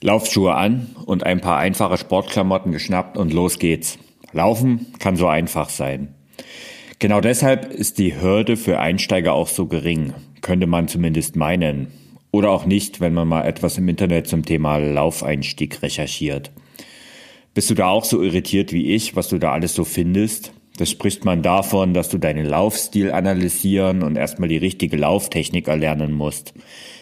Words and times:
Laufschuhe 0.00 0.54
an 0.54 0.94
und 1.06 1.24
ein 1.24 1.40
paar 1.40 1.58
einfache 1.58 1.98
Sportklamotten 1.98 2.72
geschnappt 2.72 3.16
und 3.16 3.32
los 3.32 3.58
geht's. 3.58 3.98
Laufen 4.32 4.86
kann 4.98 5.16
so 5.16 5.26
einfach 5.26 5.70
sein. 5.70 6.14
Genau 7.00 7.20
deshalb 7.20 7.72
ist 7.72 7.98
die 7.98 8.20
Hürde 8.20 8.56
für 8.56 8.78
Einsteiger 8.78 9.32
auch 9.32 9.48
so 9.48 9.66
gering, 9.66 10.14
könnte 10.40 10.66
man 10.66 10.88
zumindest 10.88 11.36
meinen. 11.36 11.88
Oder 12.30 12.50
auch 12.50 12.66
nicht, 12.66 13.00
wenn 13.00 13.14
man 13.14 13.26
mal 13.26 13.44
etwas 13.44 13.78
im 13.78 13.88
Internet 13.88 14.28
zum 14.28 14.44
Thema 14.44 14.78
Laufeinstieg 14.78 15.82
recherchiert. 15.82 16.50
Bist 17.54 17.70
du 17.70 17.74
da 17.74 17.88
auch 17.88 18.04
so 18.04 18.22
irritiert 18.22 18.72
wie 18.72 18.94
ich, 18.94 19.16
was 19.16 19.28
du 19.28 19.38
da 19.38 19.52
alles 19.52 19.74
so 19.74 19.84
findest? 19.84 20.52
Das 20.78 20.90
spricht 20.90 21.24
man 21.24 21.42
davon, 21.42 21.92
dass 21.92 22.08
du 22.08 22.18
deinen 22.18 22.46
Laufstil 22.46 23.10
analysieren 23.10 24.04
und 24.04 24.16
erstmal 24.16 24.48
die 24.48 24.58
richtige 24.58 24.96
Lauftechnik 24.96 25.66
erlernen 25.66 26.12
musst. 26.12 26.54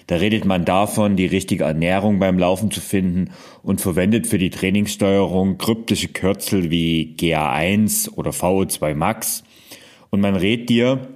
Da 0.07 0.17
redet 0.17 0.47
man 0.47 0.65
davon, 0.65 1.17
die 1.17 1.27
richtige 1.27 1.65
Ernährung 1.65 2.19
beim 2.19 2.39
Laufen 2.39 2.71
zu 2.71 2.81
finden 2.81 3.33
und 3.63 3.83
verwendet 3.83 4.27
für 4.27 4.39
die 4.39 4.49
Trainingssteuerung 4.49 5.59
kryptische 5.59 6.09
Kürzel 6.09 6.71
wie 6.71 7.17
GA1 7.19 8.15
oder 8.15 8.31
VO2 8.31 8.95
Max. 8.95 9.45
Und 10.09 10.23
man 10.23 10.37
rät 10.37 10.71
dir, 10.71 11.09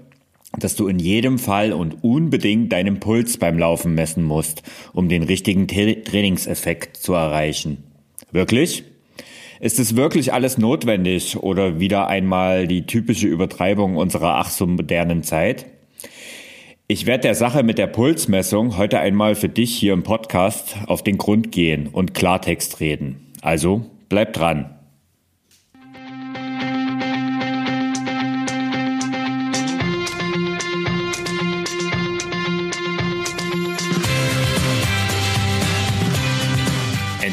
dass 0.59 0.77
du 0.77 0.87
in 0.87 0.99
jedem 0.99 1.39
Fall 1.39 1.73
und 1.73 2.05
unbedingt 2.05 2.73
deinen 2.73 3.01
Puls 3.01 3.39
beim 3.39 3.59
Laufen 3.59 3.95
messen 3.95 4.23
musst, 4.23 4.65
um 4.93 5.09
den 5.09 5.23
richtigen 5.23 5.67
Trainingseffekt 5.67 6.99
zu 6.99 7.15
erreichen. 7.15 7.85
Wirklich? 8.33 8.85
Ist 9.61 9.79
es 9.79 9.95
wirklich 9.95 10.33
alles 10.33 10.57
notwendig 10.57 11.37
oder 11.37 11.79
wieder 11.79 12.07
einmal 12.07 12.67
die 12.67 12.87
typische 12.87 13.27
Übertreibung 13.27 13.97
unserer 13.97 14.37
ach 14.37 14.49
so 14.49 14.67
modernen 14.67 15.23
Zeit? 15.23 15.67
Ich 16.89 17.05
werde 17.05 17.25
der 17.25 17.35
Sache 17.35 17.63
mit 17.63 17.77
der 17.77 17.87
Pulsmessung 17.87 18.79
heute 18.79 18.99
einmal 19.01 19.35
für 19.35 19.51
dich 19.51 19.77
hier 19.77 19.93
im 19.93 20.03
Podcast 20.03 20.77
auf 20.87 21.05
den 21.05 21.19
Grund 21.19 21.53
gehen 21.53 21.89
und 21.89 22.15
Klartext 22.15 22.81
reden. 22.81 23.33
Also 23.43 23.85
bleib 24.09 24.33
dran. 24.33 24.80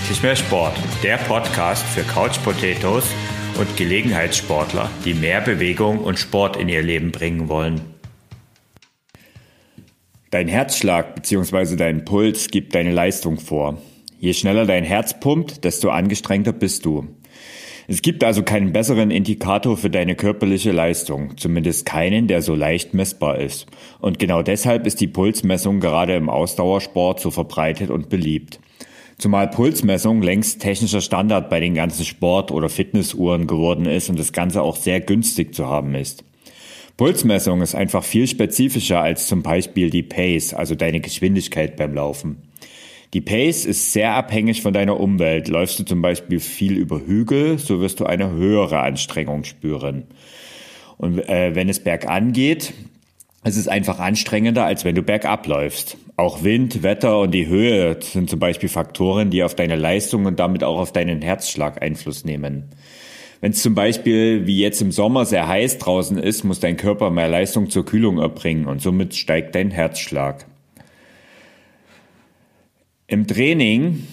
Endlich 0.08 0.24
mehr 0.24 0.38
Sport, 0.38 0.74
der 1.04 1.18
Podcast 1.18 1.86
für 1.86 2.02
Couch 2.04 2.42
Potatoes 2.42 3.04
und 3.60 3.76
Gelegenheitssportler, 3.76 4.90
die 5.04 5.14
mehr 5.14 5.42
Bewegung 5.42 6.00
und 6.00 6.18
Sport 6.18 6.56
in 6.56 6.70
ihr 6.70 6.82
Leben 6.82 7.12
bringen 7.12 7.50
wollen. 7.50 7.82
Dein 10.32 10.48
Herzschlag 10.48 11.14
bzw. 11.16 11.76
dein 11.76 12.06
Puls 12.06 12.48
gibt 12.48 12.74
deine 12.74 12.94
Leistung 12.94 13.38
vor. 13.38 13.82
Je 14.18 14.32
schneller 14.32 14.66
dein 14.66 14.86
Herz 14.86 15.20
pumpt, 15.20 15.66
desto 15.66 15.90
angestrengter 15.90 16.54
bist 16.54 16.86
du. 16.86 17.10
Es 17.90 18.02
gibt 18.02 18.24
also 18.24 18.44
keinen 18.44 18.72
besseren 18.72 19.12
Indikator 19.12 19.76
für 19.76 19.90
deine 19.90 20.16
körperliche 20.16 20.72
Leistung, 20.72 21.36
zumindest 21.36 21.86
keinen, 21.86 22.30
der 22.30 22.42
so 22.42 22.56
leicht 22.56 22.94
messbar 22.94 23.40
ist. 23.40 23.66
Und 24.00 24.20
genau 24.20 24.42
deshalb 24.42 24.88
ist 24.88 25.02
die 25.02 25.08
Pulsmessung 25.08 25.82
gerade 25.82 26.16
im 26.16 26.30
Ausdauersport 26.30 27.20
so 27.20 27.30
verbreitet 27.30 27.90
und 27.90 28.08
beliebt. 28.08 28.62
Zumal 29.18 29.48
Pulsmessung 29.48 30.22
längst 30.22 30.62
technischer 30.62 31.02
Standard 31.02 31.50
bei 31.50 31.60
den 31.60 31.74
ganzen 31.74 32.06
Sport- 32.06 32.52
oder 32.52 32.70
Fitnessuhren 32.70 33.48
geworden 33.48 33.86
ist 33.86 34.10
und 34.10 34.20
das 34.20 34.32
Ganze 34.32 34.62
auch 34.62 34.76
sehr 34.76 35.02
günstig 35.02 35.56
zu 35.56 35.68
haben 35.68 35.96
ist. 35.96 36.24
Pulsmessung 36.98 37.62
ist 37.62 37.74
einfach 37.74 38.04
viel 38.04 38.28
spezifischer 38.28 39.02
als 39.02 39.28
zum 39.28 39.42
Beispiel 39.42 39.90
die 39.90 40.04
Pace, 40.04 40.54
also 40.54 40.76
deine 40.76 41.00
Geschwindigkeit 41.00 41.78
beim 41.78 41.96
Laufen. 41.96 42.44
Die 43.14 43.22
Pace 43.22 43.66
ist 43.66 43.94
sehr 43.94 44.14
abhängig 44.14 44.62
von 44.62 44.74
deiner 44.74 45.00
Umwelt. 45.00 45.48
Läufst 45.48 45.80
du 45.80 45.84
zum 45.84 46.02
Beispiel 46.02 46.40
viel 46.40 46.78
über 46.78 47.00
Hügel, 47.00 47.58
so 47.58 47.80
wirst 47.80 48.00
du 48.00 48.06
eine 48.06 48.32
höhere 48.32 48.80
Anstrengung 48.80 49.46
spüren. 49.46 50.04
Und 50.98 51.28
äh, 51.30 51.56
wenn 51.56 51.70
es 51.70 51.80
bergan 51.80 52.34
geht, 52.34 52.74
es 53.44 53.56
ist 53.56 53.70
einfach 53.70 54.00
anstrengender, 54.00 54.66
als 54.66 54.84
wenn 54.84 54.96
du 54.96 55.04
bergab 55.04 55.48
läufst. 55.48 55.98
Auch 56.20 56.44
Wind, 56.44 56.82
Wetter 56.82 57.20
und 57.20 57.32
die 57.32 57.46
Höhe 57.46 57.96
sind 58.02 58.28
zum 58.28 58.40
Beispiel 58.40 58.70
Faktoren, 58.70 59.30
die 59.30 59.44
auf 59.44 59.54
deine 59.54 59.76
Leistung 59.76 60.26
und 60.26 60.40
damit 60.40 60.64
auch 60.64 60.80
auf 60.80 60.92
deinen 60.92 61.22
Herzschlag 61.22 61.80
Einfluss 61.80 62.26
nehmen. 62.26 62.72
Wenn 63.40 63.52
es 63.52 63.62
zum 63.62 63.76
Beispiel 63.76 64.48
wie 64.48 64.60
jetzt 64.60 64.82
im 64.82 64.92
Sommer 64.92 65.26
sehr 65.26 65.48
heiß 65.48 65.78
draußen 65.78 66.18
ist, 66.18 66.44
muss 66.44 66.60
dein 66.60 66.76
Körper 66.76 67.12
mehr 67.12 67.28
Leistung 67.28 67.70
zur 67.70 67.86
Kühlung 67.86 68.18
erbringen 68.18 68.66
und 68.66 68.82
somit 68.82 69.14
steigt 69.14 69.54
dein 69.54 69.70
Herzschlag. 69.70 70.48
Im 73.06 73.28
Training 73.28 74.08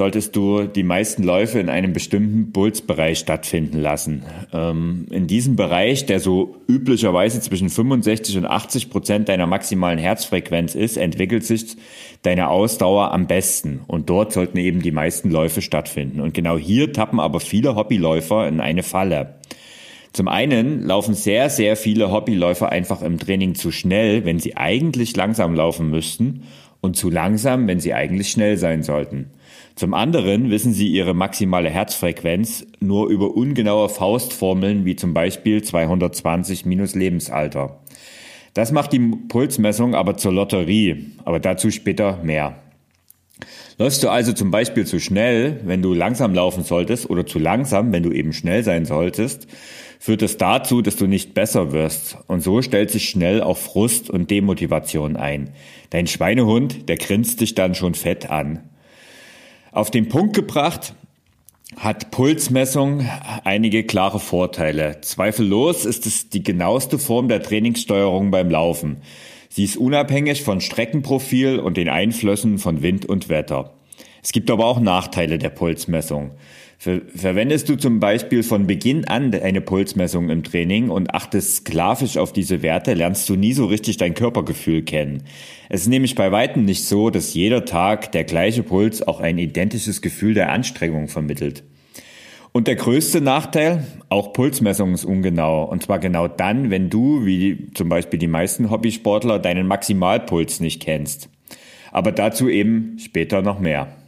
solltest 0.00 0.34
du 0.34 0.62
die 0.62 0.82
meisten 0.82 1.22
Läufe 1.24 1.58
in 1.60 1.68
einem 1.68 1.92
bestimmten 1.92 2.52
Pulsbereich 2.52 3.18
stattfinden 3.18 3.82
lassen. 3.82 4.22
Ähm, 4.50 5.04
in 5.10 5.26
diesem 5.26 5.56
Bereich, 5.56 6.06
der 6.06 6.20
so 6.20 6.56
üblicherweise 6.66 7.38
zwischen 7.42 7.68
65 7.68 8.38
und 8.38 8.46
80 8.46 8.88
Prozent 8.88 9.28
deiner 9.28 9.46
maximalen 9.46 9.98
Herzfrequenz 9.98 10.74
ist, 10.74 10.96
entwickelt 10.96 11.44
sich 11.44 11.76
deine 12.22 12.48
Ausdauer 12.48 13.12
am 13.12 13.26
besten. 13.26 13.80
Und 13.88 14.08
dort 14.08 14.32
sollten 14.32 14.56
eben 14.56 14.80
die 14.80 14.90
meisten 14.90 15.30
Läufe 15.30 15.60
stattfinden. 15.60 16.20
Und 16.20 16.32
genau 16.32 16.56
hier 16.56 16.94
tappen 16.94 17.20
aber 17.20 17.38
viele 17.38 17.76
Hobbyläufer 17.76 18.48
in 18.48 18.60
eine 18.60 18.82
Falle. 18.82 19.34
Zum 20.14 20.28
einen 20.28 20.82
laufen 20.82 21.12
sehr, 21.12 21.50
sehr 21.50 21.76
viele 21.76 22.10
Hobbyläufer 22.10 22.70
einfach 22.70 23.02
im 23.02 23.18
Training 23.18 23.54
zu 23.54 23.70
schnell, 23.70 24.24
wenn 24.24 24.38
sie 24.38 24.56
eigentlich 24.56 25.14
langsam 25.14 25.54
laufen 25.54 25.90
müssten 25.90 26.44
und 26.80 26.96
zu 26.96 27.10
langsam, 27.10 27.68
wenn 27.68 27.80
sie 27.80 27.92
eigentlich 27.92 28.30
schnell 28.30 28.56
sein 28.56 28.82
sollten. 28.82 29.26
Zum 29.80 29.94
anderen 29.94 30.50
wissen 30.50 30.74
sie 30.74 30.88
ihre 30.88 31.14
maximale 31.14 31.70
Herzfrequenz 31.70 32.66
nur 32.80 33.08
über 33.08 33.34
ungenaue 33.34 33.88
Faustformeln 33.88 34.84
wie 34.84 34.94
zum 34.94 35.14
Beispiel 35.14 35.62
220 35.62 36.66
minus 36.66 36.94
Lebensalter. 36.94 37.80
Das 38.52 38.72
macht 38.72 38.92
die 38.92 38.98
Pulsmessung 38.98 39.94
aber 39.94 40.18
zur 40.18 40.34
Lotterie, 40.34 41.12
aber 41.24 41.40
dazu 41.40 41.70
später 41.70 42.18
mehr. 42.22 42.56
Läufst 43.78 44.02
du 44.02 44.10
also 44.10 44.34
zum 44.34 44.50
Beispiel 44.50 44.84
zu 44.84 45.00
schnell, 45.00 45.62
wenn 45.64 45.80
du 45.80 45.94
langsam 45.94 46.34
laufen 46.34 46.62
solltest, 46.62 47.08
oder 47.08 47.24
zu 47.24 47.38
langsam, 47.38 47.90
wenn 47.90 48.02
du 48.02 48.12
eben 48.12 48.34
schnell 48.34 48.62
sein 48.62 48.84
solltest, 48.84 49.46
führt 49.98 50.20
es 50.20 50.36
dazu, 50.36 50.82
dass 50.82 50.96
du 50.96 51.06
nicht 51.06 51.32
besser 51.32 51.72
wirst. 51.72 52.18
Und 52.26 52.42
so 52.42 52.60
stellt 52.60 52.90
sich 52.90 53.08
schnell 53.08 53.40
auch 53.40 53.56
Frust 53.56 54.10
und 54.10 54.30
Demotivation 54.30 55.16
ein. 55.16 55.54
Dein 55.88 56.06
Schweinehund, 56.06 56.90
der 56.90 56.98
grinst 56.98 57.40
dich 57.40 57.54
dann 57.54 57.74
schon 57.74 57.94
fett 57.94 58.28
an. 58.28 58.69
Auf 59.72 59.92
den 59.92 60.08
Punkt 60.08 60.34
gebracht 60.34 60.94
hat 61.76 62.10
Pulsmessung 62.10 63.08
einige 63.44 63.84
klare 63.84 64.18
Vorteile. 64.18 65.00
Zweifellos 65.02 65.84
ist 65.84 66.06
es 66.06 66.28
die 66.28 66.42
genaueste 66.42 66.98
Form 66.98 67.28
der 67.28 67.40
Trainingssteuerung 67.40 68.32
beim 68.32 68.50
Laufen. 68.50 69.02
Sie 69.48 69.62
ist 69.62 69.76
unabhängig 69.76 70.42
von 70.42 70.60
Streckenprofil 70.60 71.60
und 71.60 71.76
den 71.76 71.88
Einflüssen 71.88 72.58
von 72.58 72.82
Wind 72.82 73.06
und 73.06 73.28
Wetter. 73.28 73.72
Es 74.24 74.32
gibt 74.32 74.50
aber 74.50 74.66
auch 74.66 74.80
Nachteile 74.80 75.38
der 75.38 75.50
Pulsmessung. 75.50 76.32
Ver 76.82 77.02
verwendest 77.14 77.68
du 77.68 77.76
zum 77.76 78.00
Beispiel 78.00 78.42
von 78.42 78.66
Beginn 78.66 79.04
an 79.04 79.34
eine 79.34 79.60
Pulsmessung 79.60 80.30
im 80.30 80.42
Training 80.42 80.88
und 80.88 81.12
achtest 81.12 81.56
sklavisch 81.56 82.16
auf 82.16 82.32
diese 82.32 82.62
Werte, 82.62 82.94
lernst 82.94 83.28
du 83.28 83.36
nie 83.36 83.52
so 83.52 83.66
richtig 83.66 83.98
dein 83.98 84.14
Körpergefühl 84.14 84.80
kennen. 84.80 85.24
Es 85.68 85.82
ist 85.82 85.88
nämlich 85.88 86.14
bei 86.14 86.32
weitem 86.32 86.64
nicht 86.64 86.86
so, 86.86 87.10
dass 87.10 87.34
jeder 87.34 87.66
Tag 87.66 88.12
der 88.12 88.24
gleiche 88.24 88.62
Puls 88.62 89.06
auch 89.06 89.20
ein 89.20 89.36
identisches 89.36 90.00
Gefühl 90.00 90.32
der 90.32 90.52
Anstrengung 90.52 91.08
vermittelt. 91.08 91.64
Und 92.52 92.66
der 92.66 92.76
größte 92.76 93.20
Nachteil, 93.20 93.84
auch 94.08 94.32
Pulsmessung 94.32 94.94
ist 94.94 95.04
ungenau. 95.04 95.64
Und 95.64 95.82
zwar 95.82 95.98
genau 95.98 96.28
dann, 96.28 96.70
wenn 96.70 96.88
du, 96.88 97.26
wie 97.26 97.68
zum 97.74 97.90
Beispiel 97.90 98.18
die 98.18 98.26
meisten 98.26 98.70
Hobbysportler, 98.70 99.38
deinen 99.38 99.66
Maximalpuls 99.66 100.60
nicht 100.60 100.80
kennst. 100.80 101.28
Aber 101.92 102.10
dazu 102.10 102.48
eben 102.48 102.96
später 102.98 103.42
noch 103.42 103.60
mehr. 103.60 103.99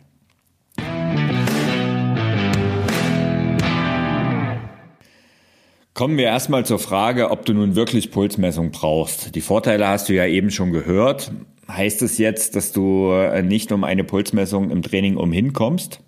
Kommen 5.95 6.17
wir 6.17 6.25
erstmal 6.25 6.65
zur 6.65 6.79
Frage, 6.79 7.31
ob 7.31 7.45
du 7.45 7.53
nun 7.53 7.77
wirklich 7.77 8.11
Pulsmessung 8.11 8.71
brauchst. 8.71 9.35
Die 9.35 9.43
Vorteile 9.43 9.89
hast 9.89 10.09
du 10.09 10.15
ja 10.15 10.25
eben 10.25 10.51
schon 10.51 10.73
gehört. 10.73 11.33
Heißt 11.69 12.01
es 12.01 12.17
jetzt, 12.17 12.57
dass 12.57 12.73
du 12.73 13.11
äh, 13.13 13.43
nicht 13.43 13.73
um 13.73 13.85
eine 13.85 14.03
Pulsmessung 14.03 14.71
im 14.71 14.81
Training 14.81 15.19
umhinkommst? 15.19 16.01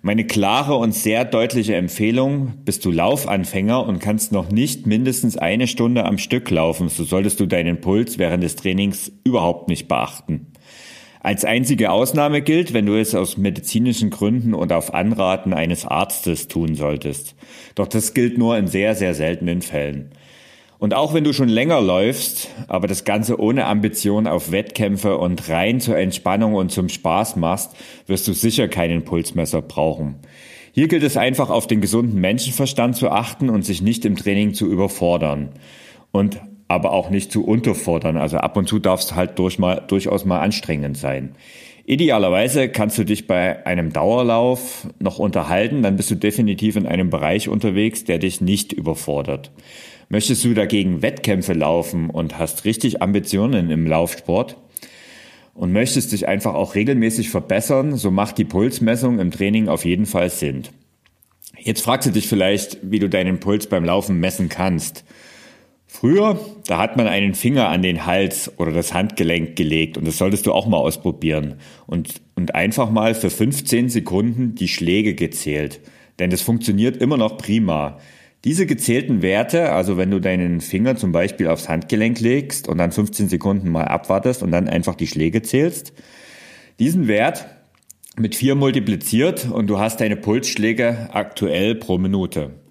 Meine 0.00 0.26
klare 0.26 0.76
und 0.76 0.94
sehr 0.94 1.26
deutliche 1.26 1.74
Empfehlung, 1.76 2.54
bist 2.64 2.84
du 2.86 2.90
Laufanfänger 2.90 3.86
und 3.86 4.00
kannst 4.00 4.32
noch 4.32 4.50
nicht 4.50 4.86
mindestens 4.86 5.36
eine 5.36 5.66
Stunde 5.66 6.04
am 6.04 6.16
Stück 6.16 6.50
laufen, 6.50 6.88
so 6.88 7.04
solltest 7.04 7.40
du 7.40 7.46
deinen 7.46 7.82
Puls 7.82 8.18
während 8.18 8.42
des 8.42 8.56
Trainings 8.56 9.12
überhaupt 9.22 9.68
nicht 9.68 9.86
beachten. 9.86 10.46
Als 11.24 11.46
einzige 11.46 11.90
Ausnahme 11.90 12.42
gilt, 12.42 12.74
wenn 12.74 12.84
du 12.84 13.00
es 13.00 13.14
aus 13.14 13.38
medizinischen 13.38 14.10
Gründen 14.10 14.52
und 14.52 14.74
auf 14.74 14.92
Anraten 14.92 15.54
eines 15.54 15.86
Arztes 15.86 16.48
tun 16.48 16.74
solltest. 16.74 17.34
Doch 17.74 17.86
das 17.86 18.12
gilt 18.12 18.36
nur 18.36 18.58
in 18.58 18.66
sehr, 18.66 18.94
sehr 18.94 19.14
seltenen 19.14 19.62
Fällen. 19.62 20.10
Und 20.78 20.92
auch 20.92 21.14
wenn 21.14 21.24
du 21.24 21.32
schon 21.32 21.48
länger 21.48 21.80
läufst, 21.80 22.50
aber 22.68 22.88
das 22.88 23.04
Ganze 23.04 23.40
ohne 23.40 23.64
Ambition 23.64 24.26
auf 24.26 24.52
Wettkämpfe 24.52 25.16
und 25.16 25.48
rein 25.48 25.80
zur 25.80 25.96
Entspannung 25.96 26.52
und 26.52 26.70
zum 26.70 26.90
Spaß 26.90 27.36
machst, 27.36 27.74
wirst 28.06 28.28
du 28.28 28.34
sicher 28.34 28.68
keinen 28.68 29.06
Pulsmesser 29.06 29.62
brauchen. 29.62 30.16
Hier 30.72 30.88
gilt 30.88 31.04
es 31.04 31.16
einfach 31.16 31.48
auf 31.48 31.66
den 31.66 31.80
gesunden 31.80 32.20
Menschenverstand 32.20 32.96
zu 32.96 33.08
achten 33.08 33.48
und 33.48 33.64
sich 33.64 33.80
nicht 33.80 34.04
im 34.04 34.16
Training 34.16 34.52
zu 34.52 34.66
überfordern. 34.66 35.52
Und 36.12 36.38
aber 36.74 36.92
auch 36.92 37.08
nicht 37.08 37.32
zu 37.32 37.44
unterfordern. 37.44 38.16
Also 38.16 38.38
ab 38.38 38.56
und 38.56 38.68
zu 38.68 38.78
darf 38.78 39.00
es 39.00 39.14
halt 39.14 39.38
durch 39.38 39.58
mal, 39.58 39.82
durchaus 39.86 40.24
mal 40.24 40.40
anstrengend 40.40 40.96
sein. 40.96 41.36
Idealerweise 41.86 42.68
kannst 42.68 42.98
du 42.98 43.04
dich 43.04 43.26
bei 43.26 43.66
einem 43.66 43.92
Dauerlauf 43.92 44.86
noch 44.98 45.18
unterhalten, 45.18 45.82
dann 45.82 45.96
bist 45.96 46.10
du 46.10 46.14
definitiv 46.14 46.76
in 46.76 46.86
einem 46.86 47.10
Bereich 47.10 47.48
unterwegs, 47.48 48.04
der 48.04 48.18
dich 48.18 48.40
nicht 48.40 48.72
überfordert. 48.72 49.50
Möchtest 50.08 50.44
du 50.44 50.54
dagegen 50.54 51.02
Wettkämpfe 51.02 51.52
laufen 51.52 52.10
und 52.10 52.38
hast 52.38 52.64
richtig 52.64 53.02
Ambitionen 53.02 53.70
im 53.70 53.86
Laufsport 53.86 54.56
und 55.54 55.72
möchtest 55.72 56.12
dich 56.12 56.26
einfach 56.26 56.54
auch 56.54 56.74
regelmäßig 56.74 57.30
verbessern, 57.30 57.96
so 57.96 58.10
macht 58.10 58.38
die 58.38 58.44
Pulsmessung 58.44 59.18
im 59.18 59.30
Training 59.30 59.68
auf 59.68 59.84
jeden 59.84 60.06
Fall 60.06 60.30
Sinn. 60.30 60.62
Jetzt 61.58 61.82
fragst 61.82 62.08
du 62.08 62.12
dich 62.12 62.28
vielleicht, 62.28 62.78
wie 62.82 62.98
du 62.98 63.08
deinen 63.08 63.40
Puls 63.40 63.66
beim 63.66 63.84
Laufen 63.84 64.20
messen 64.20 64.48
kannst. 64.48 65.04
Früher, 65.96 66.40
da 66.66 66.78
hat 66.78 66.96
man 66.96 67.06
einen 67.06 67.34
Finger 67.34 67.68
an 67.68 67.80
den 67.80 68.04
Hals 68.04 68.50
oder 68.58 68.72
das 68.72 68.92
Handgelenk 68.92 69.54
gelegt 69.54 69.96
und 69.96 70.04
das 70.08 70.18
solltest 70.18 70.44
du 70.44 70.52
auch 70.52 70.66
mal 70.66 70.76
ausprobieren 70.76 71.54
und, 71.86 72.20
und 72.34 72.56
einfach 72.56 72.90
mal 72.90 73.14
für 73.14 73.30
15 73.30 73.90
Sekunden 73.90 74.56
die 74.56 74.66
Schläge 74.66 75.14
gezählt. 75.14 75.80
Denn 76.18 76.30
das 76.30 76.42
funktioniert 76.42 76.96
immer 76.96 77.16
noch 77.16 77.38
prima. 77.38 77.98
Diese 78.42 78.66
gezählten 78.66 79.22
Werte, 79.22 79.70
also 79.70 79.96
wenn 79.96 80.10
du 80.10 80.20
deinen 80.20 80.60
Finger 80.60 80.96
zum 80.96 81.12
Beispiel 81.12 81.46
aufs 81.46 81.68
Handgelenk 81.68 82.18
legst 82.18 82.66
und 82.68 82.78
dann 82.78 82.90
15 82.90 83.28
Sekunden 83.28 83.68
mal 83.68 83.84
abwartest 83.84 84.42
und 84.42 84.50
dann 84.50 84.68
einfach 84.68 84.96
die 84.96 85.06
Schläge 85.06 85.42
zählst, 85.42 85.92
diesen 86.80 87.06
Wert 87.06 87.46
mit 88.16 88.34
vier 88.34 88.56
multipliziert 88.56 89.48
und 89.48 89.68
du 89.68 89.78
hast 89.78 90.00
deine 90.00 90.16
Pulsschläge 90.16 91.10
aktuell 91.12 91.76
pro 91.76 91.98
Minute. 91.98 92.63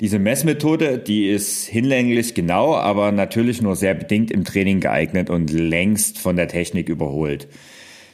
Diese 0.00 0.18
Messmethode, 0.18 0.98
die 0.98 1.26
ist 1.26 1.66
hinlänglich 1.66 2.34
genau, 2.34 2.74
aber 2.74 3.12
natürlich 3.12 3.62
nur 3.62 3.76
sehr 3.76 3.94
bedingt 3.94 4.30
im 4.30 4.44
Training 4.44 4.80
geeignet 4.80 5.30
und 5.30 5.50
längst 5.50 6.18
von 6.18 6.36
der 6.36 6.48
Technik 6.48 6.90
überholt. 6.90 7.48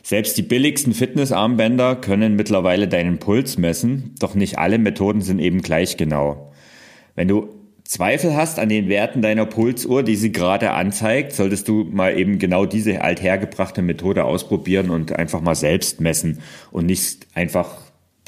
Selbst 0.05 0.37
die 0.39 0.43
billigsten 0.43 0.95
Fitnessarmbänder 0.95 1.97
können 1.97 2.37
mittlerweile 2.37 2.87
deinen 2.87 3.19
Puls 3.19 3.59
messen, 3.59 4.15
doch 4.21 4.37
nicht 4.37 4.59
alle 4.59 4.79
Methoden 4.79 5.23
sind 5.23 5.41
eben 5.41 5.61
gleich 5.61 5.97
genau. 5.97 6.53
Wenn 7.17 7.27
du 7.27 7.49
Zweifel 7.85 8.37
hast 8.37 8.61
an 8.61 8.69
den 8.69 8.89
Werten 8.89 9.21
deiner 9.21 9.45
Pulsuhr, 9.45 10.05
die 10.05 10.17
sie 10.17 10.31
gerade 10.31 10.71
anzeigt, 10.71 11.33
solltest 11.33 11.67
du 11.67 11.85
mal 11.85 12.17
eben 12.17 12.39
genau 12.39 12.65
diese 12.65 13.03
althergebrachte 13.03 13.83
Methode 13.83 14.25
ausprobieren 14.25 14.89
und 14.89 15.13
einfach 15.13 15.41
mal 15.41 15.57
selbst 15.57 16.01
messen 16.01 16.39
und 16.71 16.87
nicht 16.87 17.27
einfach 17.35 17.79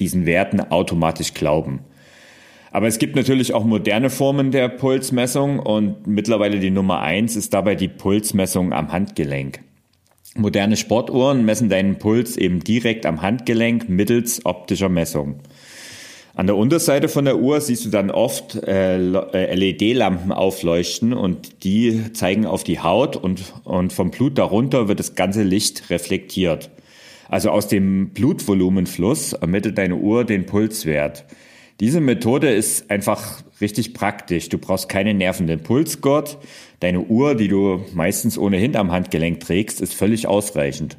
diesen 0.00 0.26
Werten 0.26 0.60
automatisch 0.60 1.34
glauben. 1.34 1.80
Aber 2.74 2.88
es 2.88 2.98
gibt 2.98 3.14
natürlich 3.14 3.54
auch 3.54 3.64
moderne 3.64 4.10
Formen 4.10 4.50
der 4.50 4.68
Pulsmessung 4.68 5.60
und 5.60 6.08
mittlerweile 6.08 6.58
die 6.58 6.72
Nummer 6.72 7.02
eins 7.02 7.36
ist 7.36 7.54
dabei 7.54 7.76
die 7.76 7.86
Pulsmessung 7.86 8.72
am 8.72 8.90
Handgelenk. 8.90 9.60
Moderne 10.34 10.76
Sportuhren 10.76 11.44
messen 11.44 11.68
deinen 11.68 12.00
Puls 12.00 12.36
eben 12.36 12.64
direkt 12.64 13.06
am 13.06 13.22
Handgelenk 13.22 13.88
mittels 13.88 14.44
optischer 14.44 14.88
Messung. 14.88 15.36
An 16.34 16.48
der 16.48 16.56
Unterseite 16.56 17.06
von 17.06 17.24
der 17.24 17.38
Uhr 17.38 17.60
siehst 17.60 17.84
du 17.84 17.90
dann 17.90 18.10
oft 18.10 18.56
äh, 18.56 18.96
äh 18.98 19.54
LED-Lampen 19.54 20.32
aufleuchten 20.32 21.12
und 21.12 21.62
die 21.62 22.12
zeigen 22.12 22.44
auf 22.44 22.64
die 22.64 22.80
Haut 22.80 23.14
und, 23.14 23.54
und 23.62 23.92
vom 23.92 24.10
Blut 24.10 24.36
darunter 24.36 24.88
wird 24.88 24.98
das 24.98 25.14
ganze 25.14 25.44
Licht 25.44 25.90
reflektiert. 25.90 26.70
Also 27.28 27.50
aus 27.50 27.68
dem 27.68 28.08
Blutvolumenfluss 28.08 29.32
ermittelt 29.32 29.78
deine 29.78 29.94
Uhr 29.94 30.24
den 30.24 30.44
Pulswert. 30.44 31.24
Diese 31.80 32.00
Methode 32.00 32.50
ist 32.50 32.90
einfach 32.90 33.42
richtig 33.60 33.94
praktisch. 33.94 34.48
Du 34.48 34.58
brauchst 34.58 34.88
keinen 34.88 35.18
nervenden 35.18 35.60
Pulsgurt. 35.60 36.38
Deine 36.80 37.00
Uhr, 37.00 37.34
die 37.34 37.48
du 37.48 37.84
meistens 37.94 38.38
ohnehin 38.38 38.76
am 38.76 38.92
Handgelenk 38.92 39.40
trägst, 39.40 39.80
ist 39.80 39.94
völlig 39.94 40.28
ausreichend. 40.28 40.96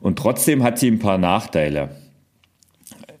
Und 0.00 0.18
trotzdem 0.18 0.62
hat 0.62 0.78
sie 0.78 0.90
ein 0.90 0.98
paar 0.98 1.18
Nachteile. 1.18 1.96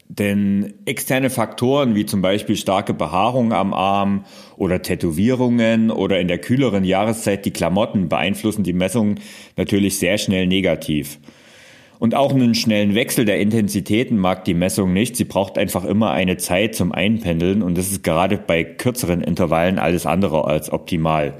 Denn 0.08 0.74
externe 0.84 1.28
Faktoren 1.28 1.94
wie 1.94 2.06
zum 2.06 2.22
Beispiel 2.22 2.56
starke 2.56 2.94
Behaarung 2.94 3.52
am 3.52 3.74
Arm 3.74 4.24
oder 4.56 4.80
Tätowierungen 4.80 5.90
oder 5.90 6.20
in 6.20 6.28
der 6.28 6.38
kühleren 6.38 6.84
Jahreszeit 6.84 7.44
die 7.44 7.50
Klamotten 7.50 8.08
beeinflussen 8.08 8.64
die 8.64 8.74
Messung 8.74 9.16
natürlich 9.56 9.98
sehr 9.98 10.18
schnell 10.18 10.46
negativ. 10.46 11.18
Und 11.98 12.14
auch 12.14 12.32
einen 12.32 12.54
schnellen 12.54 12.94
Wechsel 12.94 13.24
der 13.24 13.38
Intensitäten 13.40 14.18
mag 14.18 14.44
die 14.44 14.54
Messung 14.54 14.92
nicht. 14.92 15.16
Sie 15.16 15.24
braucht 15.24 15.58
einfach 15.58 15.84
immer 15.84 16.10
eine 16.10 16.36
Zeit 16.36 16.74
zum 16.74 16.92
Einpendeln 16.92 17.62
und 17.62 17.78
das 17.78 17.90
ist 17.90 18.02
gerade 18.02 18.36
bei 18.36 18.64
kürzeren 18.64 19.20
Intervallen 19.20 19.78
alles 19.78 20.06
andere 20.06 20.44
als 20.44 20.72
optimal. 20.72 21.34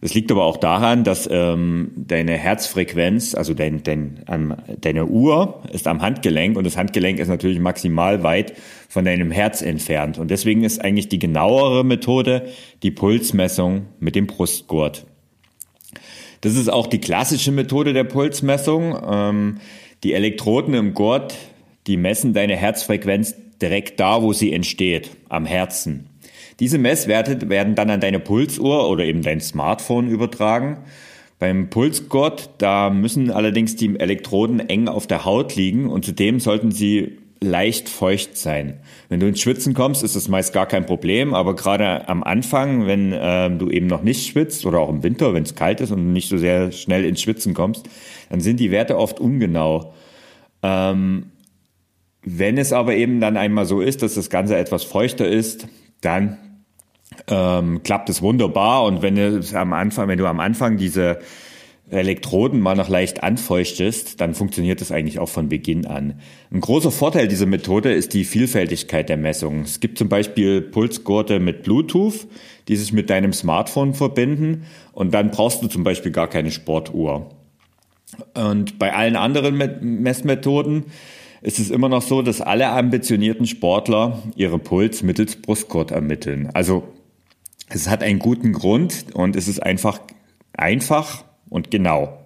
Das 0.00 0.14
liegt 0.14 0.30
aber 0.32 0.44
auch 0.44 0.56
daran, 0.56 1.04
dass 1.04 1.28
ähm, 1.30 1.92
deine 1.94 2.32
Herzfrequenz, 2.32 3.34
also 3.34 3.52
dein, 3.52 3.82
dein, 3.82 4.24
ähm, 4.28 4.54
deine 4.80 5.06
Uhr 5.06 5.62
ist 5.72 5.86
am 5.86 6.00
Handgelenk 6.00 6.56
und 6.56 6.64
das 6.64 6.78
Handgelenk 6.78 7.18
ist 7.18 7.28
natürlich 7.28 7.60
maximal 7.60 8.22
weit 8.22 8.54
von 8.88 9.04
deinem 9.04 9.30
Herz 9.30 9.60
entfernt. 9.60 10.18
Und 10.18 10.30
deswegen 10.30 10.64
ist 10.64 10.82
eigentlich 10.82 11.08
die 11.08 11.18
genauere 11.18 11.84
Methode 11.84 12.46
die 12.82 12.90
Pulsmessung 12.90 13.86
mit 13.98 14.16
dem 14.16 14.26
Brustgurt. 14.26 15.04
Das 16.40 16.56
ist 16.56 16.72
auch 16.72 16.86
die 16.86 17.00
klassische 17.00 17.52
Methode 17.52 17.92
der 17.92 18.04
Pulsmessung. 18.04 18.96
Ähm, 19.06 19.60
die 20.02 20.14
Elektroden 20.14 20.74
im 20.74 20.94
Gurt, 20.94 21.36
die 21.86 21.96
messen 21.96 22.32
deine 22.32 22.56
Herzfrequenz 22.56 23.34
direkt 23.60 24.00
da, 24.00 24.22
wo 24.22 24.32
sie 24.32 24.52
entsteht, 24.52 25.10
am 25.28 25.46
Herzen. 25.46 26.06
Diese 26.60 26.78
Messwerte 26.78 27.48
werden 27.48 27.74
dann 27.74 27.90
an 27.90 28.00
deine 28.00 28.20
Pulsuhr 28.20 28.88
oder 28.88 29.04
eben 29.04 29.22
dein 29.22 29.40
Smartphone 29.40 30.08
übertragen. 30.08 30.78
Beim 31.38 31.70
Pulsgurt, 31.70 32.50
da 32.58 32.90
müssen 32.90 33.30
allerdings 33.30 33.76
die 33.76 33.98
Elektroden 33.98 34.60
eng 34.68 34.88
auf 34.88 35.06
der 35.06 35.24
Haut 35.24 35.56
liegen 35.56 35.88
und 35.88 36.04
zudem 36.04 36.38
sollten 36.38 36.70
sie 36.70 37.19
leicht 37.42 37.88
feucht 37.88 38.36
sein. 38.36 38.80
Wenn 39.08 39.20
du 39.20 39.26
ins 39.26 39.40
Schwitzen 39.40 39.72
kommst, 39.72 40.02
ist 40.02 40.14
das 40.14 40.28
meist 40.28 40.52
gar 40.52 40.66
kein 40.66 40.84
Problem, 40.84 41.32
aber 41.32 41.56
gerade 41.56 42.06
am 42.08 42.22
Anfang, 42.22 42.86
wenn 42.86 43.12
äh, 43.12 43.50
du 43.50 43.70
eben 43.70 43.86
noch 43.86 44.02
nicht 44.02 44.26
schwitzt 44.26 44.66
oder 44.66 44.78
auch 44.78 44.90
im 44.90 45.02
Winter, 45.02 45.32
wenn 45.32 45.44
es 45.44 45.54
kalt 45.54 45.80
ist 45.80 45.90
und 45.90 46.12
nicht 46.12 46.28
so 46.28 46.36
sehr 46.36 46.70
schnell 46.70 47.04
ins 47.04 47.22
Schwitzen 47.22 47.54
kommst, 47.54 47.88
dann 48.28 48.40
sind 48.40 48.60
die 48.60 48.70
Werte 48.70 48.98
oft 48.98 49.20
ungenau. 49.20 49.94
Ähm, 50.62 51.30
wenn 52.22 52.58
es 52.58 52.74
aber 52.74 52.94
eben 52.94 53.20
dann 53.20 53.38
einmal 53.38 53.64
so 53.64 53.80
ist, 53.80 54.02
dass 54.02 54.14
das 54.14 54.28
Ganze 54.28 54.56
etwas 54.56 54.84
feuchter 54.84 55.26
ist, 55.26 55.66
dann 56.02 56.36
ähm, 57.26 57.82
klappt 57.82 58.10
es 58.10 58.20
wunderbar. 58.20 58.84
Und 58.84 59.00
wenn 59.00 59.16
du 59.16 59.42
am 59.54 59.72
Anfang, 59.72 60.08
wenn 60.08 60.18
du 60.18 60.26
am 60.26 60.40
Anfang 60.40 60.76
diese 60.76 61.20
Elektroden 61.90 62.60
mal 62.60 62.74
noch 62.76 62.88
leicht 62.88 63.22
anfeuchtest, 63.22 64.20
dann 64.20 64.34
funktioniert 64.34 64.80
das 64.80 64.92
eigentlich 64.92 65.18
auch 65.18 65.28
von 65.28 65.48
Beginn 65.48 65.86
an. 65.86 66.20
Ein 66.52 66.60
großer 66.60 66.90
Vorteil 66.90 67.28
dieser 67.28 67.46
Methode 67.46 67.92
ist 67.92 68.14
die 68.14 68.24
Vielfältigkeit 68.24 69.08
der 69.08 69.16
Messungen. 69.16 69.62
Es 69.62 69.80
gibt 69.80 69.98
zum 69.98 70.08
Beispiel 70.08 70.60
Pulsgurte 70.60 71.40
mit 71.40 71.62
Bluetooth, 71.62 72.26
die 72.68 72.76
sich 72.76 72.92
mit 72.92 73.10
deinem 73.10 73.32
Smartphone 73.32 73.94
verbinden 73.94 74.64
und 74.92 75.12
dann 75.12 75.30
brauchst 75.30 75.62
du 75.62 75.66
zum 75.66 75.82
Beispiel 75.82 76.12
gar 76.12 76.28
keine 76.28 76.50
Sportuhr. 76.50 77.30
Und 78.34 78.78
bei 78.78 78.94
allen 78.94 79.16
anderen 79.16 79.56
Messmethoden 80.02 80.84
ist 81.42 81.58
es 81.58 81.70
immer 81.70 81.88
noch 81.88 82.02
so, 82.02 82.22
dass 82.22 82.40
alle 82.40 82.68
ambitionierten 82.68 83.46
Sportler 83.46 84.22
ihre 84.36 84.58
Puls 84.58 85.02
mittels 85.02 85.36
Brustgurt 85.36 85.90
ermitteln. 85.90 86.50
Also 86.52 86.84
es 87.68 87.88
hat 87.88 88.02
einen 88.02 88.18
guten 88.18 88.52
Grund 88.52 89.06
und 89.14 89.36
es 89.36 89.48
ist 89.48 89.62
einfach 89.62 90.00
einfach 90.52 91.24
und 91.50 91.70
genau. 91.70 92.18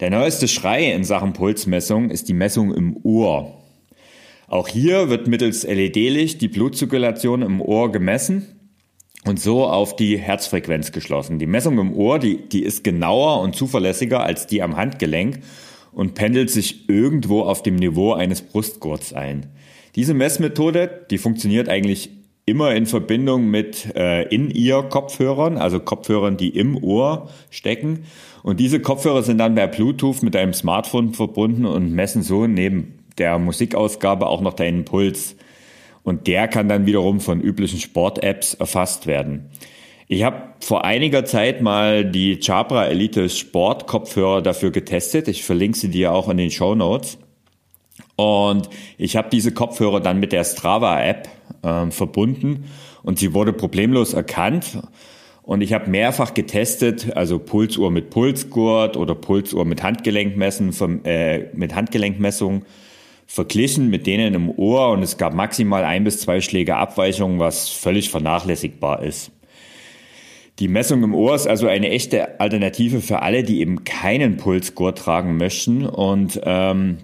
Der 0.00 0.10
neueste 0.10 0.48
Schrei 0.48 0.92
in 0.92 1.04
Sachen 1.04 1.32
Pulsmessung 1.32 2.10
ist 2.10 2.28
die 2.28 2.34
Messung 2.34 2.74
im 2.74 2.98
Ohr. 3.04 3.54
Auch 4.48 4.68
hier 4.68 5.08
wird 5.08 5.26
mittels 5.28 5.62
LED-Licht 5.62 6.40
die 6.42 6.48
Blutzirkulation 6.48 7.42
im 7.42 7.60
Ohr 7.60 7.90
gemessen 7.90 8.46
und 9.24 9.40
so 9.40 9.64
auf 9.64 9.96
die 9.96 10.18
Herzfrequenz 10.18 10.92
geschlossen. 10.92 11.38
Die 11.38 11.46
Messung 11.46 11.78
im 11.78 11.94
Ohr, 11.94 12.18
die, 12.18 12.48
die 12.48 12.62
ist 12.62 12.84
genauer 12.84 13.40
und 13.40 13.56
zuverlässiger 13.56 14.22
als 14.22 14.46
die 14.46 14.62
am 14.62 14.76
Handgelenk 14.76 15.40
und 15.92 16.14
pendelt 16.14 16.50
sich 16.50 16.88
irgendwo 16.88 17.42
auf 17.42 17.62
dem 17.62 17.76
Niveau 17.76 18.12
eines 18.12 18.42
Brustgurts 18.42 19.12
ein. 19.12 19.46
Diese 19.94 20.12
Messmethode, 20.12 21.06
die 21.10 21.18
funktioniert 21.18 21.68
eigentlich 21.68 22.10
immer 22.46 22.74
in 22.74 22.86
Verbindung 22.86 23.46
mit 23.48 23.94
äh, 23.96 24.22
In-Ear-Kopfhörern, 24.28 25.56
also 25.56 25.80
Kopfhörern, 25.80 26.36
die 26.36 26.50
im 26.50 26.76
Ohr 26.76 27.30
stecken. 27.50 28.04
Und 28.42 28.60
diese 28.60 28.80
Kopfhörer 28.80 29.22
sind 29.22 29.38
dann 29.38 29.54
per 29.54 29.68
Bluetooth 29.68 30.22
mit 30.22 30.34
deinem 30.34 30.52
Smartphone 30.52 31.14
verbunden 31.14 31.64
und 31.64 31.92
messen 31.92 32.22
so 32.22 32.46
neben 32.46 32.98
der 33.16 33.38
Musikausgabe 33.38 34.26
auch 34.26 34.42
noch 34.42 34.54
deinen 34.54 34.84
Puls. 34.84 35.36
Und 36.02 36.26
der 36.26 36.48
kann 36.48 36.68
dann 36.68 36.84
wiederum 36.84 37.20
von 37.20 37.40
üblichen 37.40 37.80
Sport-Apps 37.80 38.54
erfasst 38.54 39.06
werden. 39.06 39.48
Ich 40.06 40.22
habe 40.22 40.50
vor 40.60 40.84
einiger 40.84 41.24
Zeit 41.24 41.62
mal 41.62 42.04
die 42.04 42.38
Jabra 42.40 42.86
Elite 42.86 43.30
Sport 43.30 43.86
Kopfhörer 43.86 44.42
dafür 44.42 44.70
getestet. 44.70 45.28
Ich 45.28 45.44
verlinke 45.44 45.78
sie 45.78 45.88
dir 45.88 46.12
auch 46.12 46.28
in 46.28 46.36
den 46.36 46.50
Show 46.50 46.74
Notes. 46.74 47.16
Und 48.16 48.68
ich 48.98 49.16
habe 49.16 49.30
diese 49.30 49.52
Kopfhörer 49.52 50.00
dann 50.00 50.20
mit 50.20 50.32
der 50.32 50.44
Strava 50.44 51.02
App 51.02 51.28
äh, 51.64 51.90
verbunden 51.90 52.64
und 53.02 53.18
sie 53.18 53.34
wurde 53.34 53.52
problemlos 53.52 54.14
erkannt. 54.14 54.78
Und 55.42 55.60
ich 55.60 55.74
habe 55.74 55.90
mehrfach 55.90 56.32
getestet, 56.32 57.14
also 57.16 57.38
Pulsuhr 57.38 57.90
mit 57.90 58.08
Pulsgurt 58.08 58.96
oder 58.96 59.14
Pulsuhr 59.14 59.66
mit 59.66 59.82
Handgelenkmessen, 59.82 61.04
äh, 61.04 61.48
mit 61.52 61.74
Handgelenkmessung 61.74 62.64
verglichen 63.26 63.90
mit 63.90 64.06
denen 64.06 64.34
im 64.34 64.50
Ohr 64.50 64.90
und 64.90 65.02
es 65.02 65.16
gab 65.16 65.34
maximal 65.34 65.84
ein 65.84 66.04
bis 66.04 66.20
zwei 66.20 66.40
Schläge 66.40 66.76
Abweichung, 66.76 67.38
was 67.38 67.68
völlig 67.68 68.10
vernachlässigbar 68.10 69.02
ist. 69.02 69.30
Die 70.60 70.68
Messung 70.68 71.02
im 71.02 71.14
Ohr 71.14 71.34
ist 71.34 71.48
also 71.48 71.66
eine 71.66 71.90
echte 71.90 72.38
Alternative 72.38 73.00
für 73.00 73.22
alle, 73.22 73.42
die 73.42 73.60
eben 73.60 73.84
keinen 73.84 74.36
Pulsgurt 74.36 74.98
tragen 74.98 75.36
möchten 75.36 75.84
und 75.84 76.40
ähm, 76.44 76.98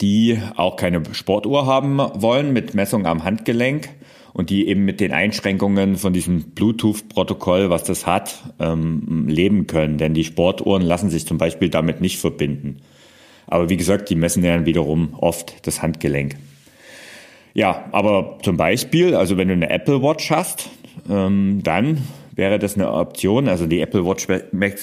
die 0.00 0.38
auch 0.56 0.76
keine 0.76 1.02
Sportuhr 1.12 1.66
haben 1.66 1.98
wollen 1.98 2.52
mit 2.52 2.74
Messung 2.74 3.06
am 3.06 3.24
Handgelenk 3.24 3.90
und 4.32 4.50
die 4.50 4.68
eben 4.68 4.84
mit 4.84 5.00
den 5.00 5.12
Einschränkungen 5.12 5.96
von 5.96 6.12
diesem 6.12 6.50
Bluetooth-Protokoll, 6.50 7.70
was 7.70 7.84
das 7.84 8.06
hat, 8.06 8.42
ähm, 8.58 9.26
leben 9.28 9.66
können. 9.66 9.98
Denn 9.98 10.14
die 10.14 10.24
Sportuhren 10.24 10.82
lassen 10.82 11.10
sich 11.10 11.26
zum 11.26 11.38
Beispiel 11.38 11.70
damit 11.70 12.00
nicht 12.00 12.18
verbinden. 12.18 12.78
Aber 13.46 13.68
wie 13.68 13.76
gesagt, 13.76 14.10
die 14.10 14.14
messen 14.14 14.42
dann 14.42 14.66
wiederum 14.66 15.14
oft 15.14 15.66
das 15.66 15.82
Handgelenk. 15.82 16.36
Ja, 17.54 17.86
aber 17.92 18.38
zum 18.42 18.56
Beispiel, 18.56 19.14
also 19.14 19.36
wenn 19.36 19.48
du 19.48 19.54
eine 19.54 19.70
Apple 19.70 20.02
Watch 20.02 20.30
hast, 20.30 20.70
ähm, 21.08 21.60
dann 21.64 22.02
wäre 22.38 22.58
das 22.58 22.76
eine 22.76 22.90
Option. 22.90 23.48
Also 23.48 23.66
die 23.66 23.80
Apple 23.80 24.06
Watch 24.06 24.28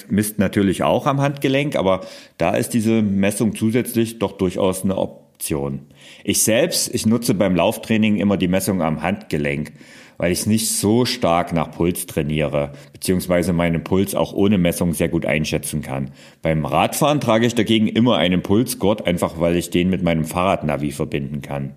misst 0.08 0.38
natürlich 0.38 0.84
auch 0.84 1.06
am 1.06 1.20
Handgelenk, 1.20 1.74
aber 1.74 2.02
da 2.38 2.54
ist 2.54 2.74
diese 2.74 3.02
Messung 3.02 3.56
zusätzlich 3.56 4.18
doch 4.20 4.32
durchaus 4.32 4.84
eine 4.84 4.96
Option. 4.96 5.80
Ich 6.22 6.42
selbst, 6.44 6.94
ich 6.94 7.06
nutze 7.06 7.34
beim 7.34 7.56
Lauftraining 7.56 8.16
immer 8.16 8.36
die 8.36 8.48
Messung 8.48 8.82
am 8.82 9.02
Handgelenk, 9.02 9.72
weil 10.18 10.32
ich 10.32 10.46
nicht 10.46 10.70
so 10.70 11.04
stark 11.04 11.52
nach 11.52 11.72
Puls 11.72 12.06
trainiere, 12.06 12.72
beziehungsweise 12.92 13.52
meinen 13.52 13.84
Puls 13.84 14.14
auch 14.14 14.32
ohne 14.32 14.58
Messung 14.58 14.92
sehr 14.92 15.08
gut 15.08 15.26
einschätzen 15.26 15.82
kann. 15.82 16.10
Beim 16.42 16.64
Radfahren 16.64 17.20
trage 17.20 17.46
ich 17.46 17.54
dagegen 17.54 17.88
immer 17.88 18.16
einen 18.16 18.42
Pulsgurt, 18.42 19.06
einfach 19.06 19.40
weil 19.40 19.56
ich 19.56 19.70
den 19.70 19.90
mit 19.90 20.02
meinem 20.02 20.24
Fahrradnavi 20.24 20.92
verbinden 20.92 21.42
kann. 21.42 21.74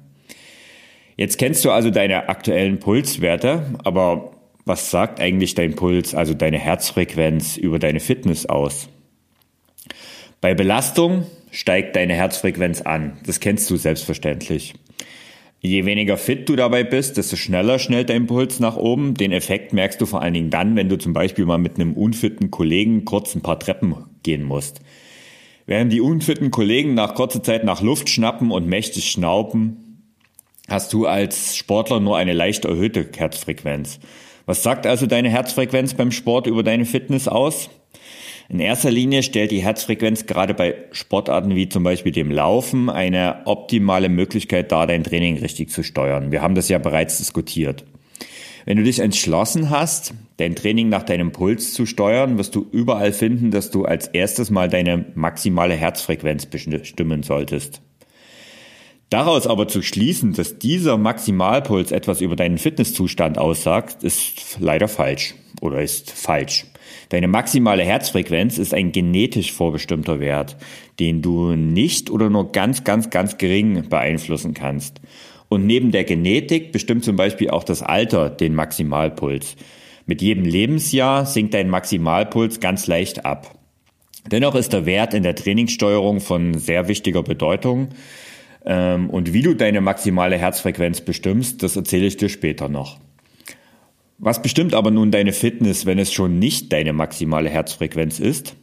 Jetzt 1.16 1.38
kennst 1.38 1.66
du 1.66 1.72
also 1.72 1.90
deine 1.90 2.30
aktuellen 2.30 2.80
Pulswerte, 2.80 3.76
aber 3.84 4.32
was 4.70 4.92
sagt 4.92 5.20
eigentlich 5.20 5.56
dein 5.56 5.76
Puls, 5.76 6.14
also 6.16 6.36
deine 6.36 6.60
Herzfrequenz 6.60 7.58
über 7.58 7.80
deine 7.80 8.00
Fitness 8.00 8.46
aus? 8.46 8.88
Bei 10.42 10.54
Belastung 10.54 11.26
steigt 11.52 11.96
deine 11.96 12.14
Herzfrequenz 12.14 12.82
an. 12.82 13.18
Das 13.26 13.40
kennst 13.40 13.70
du 13.70 13.76
selbstverständlich. 13.76 14.76
Je 15.60 15.86
weniger 15.86 16.18
fit 16.18 16.48
du 16.48 16.56
dabei 16.56 16.84
bist, 16.84 17.18
desto 17.18 17.36
schneller 17.36 17.80
schnellt 17.80 18.12
dein 18.12 18.28
Puls 18.28 18.60
nach 18.60 18.78
oben. 18.78 19.16
Den 19.16 19.32
Effekt 19.32 19.74
merkst 19.74 20.00
du 20.00 20.06
vor 20.06 20.22
allen 20.22 20.36
Dingen 20.36 20.52
dann, 20.52 20.76
wenn 20.76 20.88
du 20.88 20.98
zum 20.98 21.14
Beispiel 21.14 21.46
mal 21.46 21.58
mit 21.58 21.76
einem 21.76 21.94
unfitten 21.94 22.52
Kollegen 22.52 23.04
kurz 23.04 23.36
ein 23.36 23.42
paar 23.42 23.60
Treppen 23.60 23.96
gehen 24.24 24.44
musst. 24.44 24.82
Während 25.66 25.92
die 25.92 26.00
unfitten 26.00 26.52
Kollegen 26.52 26.94
nach 26.94 27.16
kurzer 27.16 27.42
Zeit 27.42 27.64
nach 27.64 27.82
Luft 27.82 28.08
schnappen 28.08 28.52
und 28.52 28.68
mächtig 28.68 29.10
schnauben, 29.10 30.04
hast 30.70 30.94
du 30.94 31.08
als 31.08 31.58
Sportler 31.58 32.00
nur 32.00 32.18
eine 32.18 32.34
leicht 32.34 32.66
erhöhte 32.66 33.10
Herzfrequenz. 33.18 34.00
Was 34.50 34.64
sagt 34.64 34.88
also 34.88 35.06
deine 35.06 35.30
Herzfrequenz 35.30 35.94
beim 35.94 36.10
Sport 36.10 36.48
über 36.48 36.64
deine 36.64 36.86
Fitness 36.86 37.28
aus? 37.28 37.70
In 38.50 38.60
erster 38.60 38.90
Linie 38.90 39.22
stellt 39.22 39.52
die 39.52 39.62
Herzfrequenz 39.62 40.26
gerade 40.26 40.56
bei 40.56 40.74
Sportarten 40.92 41.54
wie 41.54 41.70
zum 41.70 41.84
Beispiel 41.84 42.12
dem 42.12 42.32
Laufen 42.32 42.90
eine 42.90 43.44
optimale 43.46 44.10
Möglichkeit 44.10 44.72
dar, 44.72 44.88
dein 44.88 45.04
Training 45.04 45.38
richtig 45.38 45.70
zu 45.70 45.84
steuern. 45.84 46.32
Wir 46.32 46.42
haben 46.42 46.56
das 46.56 46.68
ja 46.68 46.80
bereits 46.80 47.20
diskutiert. 47.20 47.86
Wenn 48.66 48.78
du 48.78 48.84
dich 48.84 48.98
entschlossen 48.98 49.70
hast, 49.70 50.16
dein 50.38 50.56
Training 50.56 50.90
nach 50.90 51.04
deinem 51.04 51.32
Puls 51.32 51.76
zu 51.76 51.86
steuern, 51.86 52.40
wirst 52.40 52.56
du 52.56 52.66
überall 52.72 53.14
finden, 53.14 53.52
dass 53.52 53.70
du 53.70 53.86
als 53.86 54.08
erstes 54.08 54.50
mal 54.50 54.68
deine 54.68 55.06
maximale 55.14 55.76
Herzfrequenz 55.76 56.48
bestimmen 56.48 57.22
solltest. 57.22 57.84
Daraus 59.10 59.48
aber 59.48 59.68
zu 59.68 59.82
schließen, 59.82 60.34
dass 60.34 60.60
dieser 60.60 60.98
Maximalpuls 60.98 61.92
etwas 61.92 62.22
über 62.22 62.36
deinen 62.36 62.60
Fitnesszustand 62.60 63.40
aussagt, 63.40 64.04
ist 64.04 64.58
leider 64.60 64.88
falsch 64.88 65.34
oder 65.62 65.82
ist 65.82 66.12
falsch. 66.12 66.66
Deine 67.10 67.28
maximale 67.28 67.84
Herzfrequenz 67.84 68.60
ist 68.60 68.74
ein 68.74 68.92
genetisch 68.92 69.52
vorbestimmter 69.52 70.20
Wert, 70.20 70.58
den 71.00 71.24
du 71.24 71.56
nicht 71.56 72.12
oder 72.12 72.30
nur 72.30 72.52
ganz, 72.52 72.84
ganz, 72.84 73.10
ganz 73.10 73.38
gering 73.40 73.90
beeinflussen 73.90 74.54
kannst. 74.54 75.02
Und 75.50 75.66
neben 75.66 75.92
der 75.92 76.04
Genetik 76.04 76.72
bestimmt 76.72 77.04
zum 77.04 77.16
Beispiel 77.16 77.50
auch 77.50 77.64
das 77.64 77.82
Alter 77.82 78.30
den 78.30 78.54
Maximalpuls. 78.54 79.56
Mit 80.06 80.22
jedem 80.22 80.46
Lebensjahr 80.46 81.26
sinkt 81.26 81.56
dein 81.56 81.70
Maximalpuls 81.70 82.60
ganz 82.60 82.86
leicht 82.86 83.26
ab. 83.26 83.56
Dennoch 84.32 84.54
ist 84.54 84.74
der 84.74 84.86
Wert 84.86 85.16
in 85.16 85.24
der 85.24 85.36
Trainingssteuerung 85.36 86.20
von 86.20 86.54
sehr 86.54 86.88
wichtiger 86.88 87.24
Bedeutung. 87.24 87.90
Ähm, 88.66 89.10
und 89.10 89.34
wie 89.34 89.42
du 89.42 89.54
deine 89.54 89.82
maximale 89.82 90.38
Herzfrequenz 90.38 91.02
bestimmst, 91.02 91.64
das 91.64 91.76
erzähle 91.76 92.08
ich 92.08 92.18
dir 92.18 92.30
später 92.30 92.70
noch. 92.70 93.00
Was 94.18 94.42
bestimmt 94.42 94.74
aber 94.74 94.92
nun 94.92 95.12
deine 95.12 95.32
Fitness, 95.32 95.86
wenn 95.86 95.98
es 95.98 96.12
schon 96.12 96.40
nicht 96.40 96.74
deine 96.74 96.92
maximale 96.92 97.50
Herzfrequenz 97.50 98.20
ist? 98.20 98.56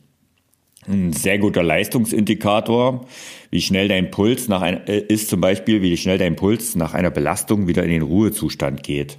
Ein 0.86 1.12
sehr 1.12 1.38
guter 1.38 1.62
Leistungsindikator, 1.62 3.06
wie 3.50 3.60
schnell 3.60 3.88
dein 3.88 4.10
Puls 4.10 4.48
nach 4.48 4.62
ein, 4.62 4.86
äh, 4.86 4.98
ist 4.98 5.28
zum 5.28 5.40
Beispiel, 5.40 5.82
wie 5.82 5.96
schnell 5.96 6.18
dein 6.18 6.36
Puls 6.36 6.76
nach 6.76 6.94
einer 6.94 7.10
Belastung 7.10 7.66
wieder 7.66 7.82
in 7.82 7.90
den 7.90 8.02
Ruhezustand 8.02 8.82
geht. 8.82 9.18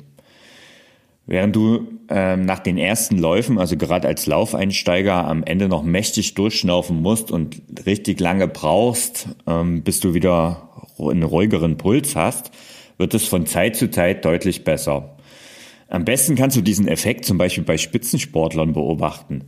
Während 1.25 1.57
du 1.57 1.87
ähm, 2.07 2.45
nach 2.45 2.59
den 2.59 2.77
ersten 2.77 3.17
Läufen, 3.17 3.59
also 3.59 3.75
gerade 3.75 4.07
als 4.07 4.27
Laufeinsteiger, 4.27 5.27
am 5.27 5.43
Ende 5.43 5.67
noch 5.67 5.83
mächtig 5.83 6.35
durchschnaufen 6.35 7.01
musst 7.01 7.31
und 7.31 7.61
richtig 7.85 8.21
lange 8.21 8.47
brauchst, 8.47 9.27
ähm, 9.45 9.83
bis 9.83 9.99
du 9.99 10.13
wieder 10.13 10.66
einen 10.99 11.23
ruhigeren 11.23 11.77
Puls 11.77 12.15
hast, 12.15 12.51
wird 12.97 13.13
es 13.13 13.25
von 13.27 13.45
Zeit 13.45 13.75
zu 13.75 13.89
Zeit 13.89 14.25
deutlich 14.25 14.63
besser. 14.63 15.17
Am 15.89 16.03
besten 16.03 16.35
kannst 16.35 16.57
du 16.57 16.61
diesen 16.61 16.87
Effekt 16.87 17.25
zum 17.25 17.37
Beispiel 17.37 17.63
bei 17.63 17.77
Spitzensportlern 17.77 18.73
beobachten. 18.73 19.45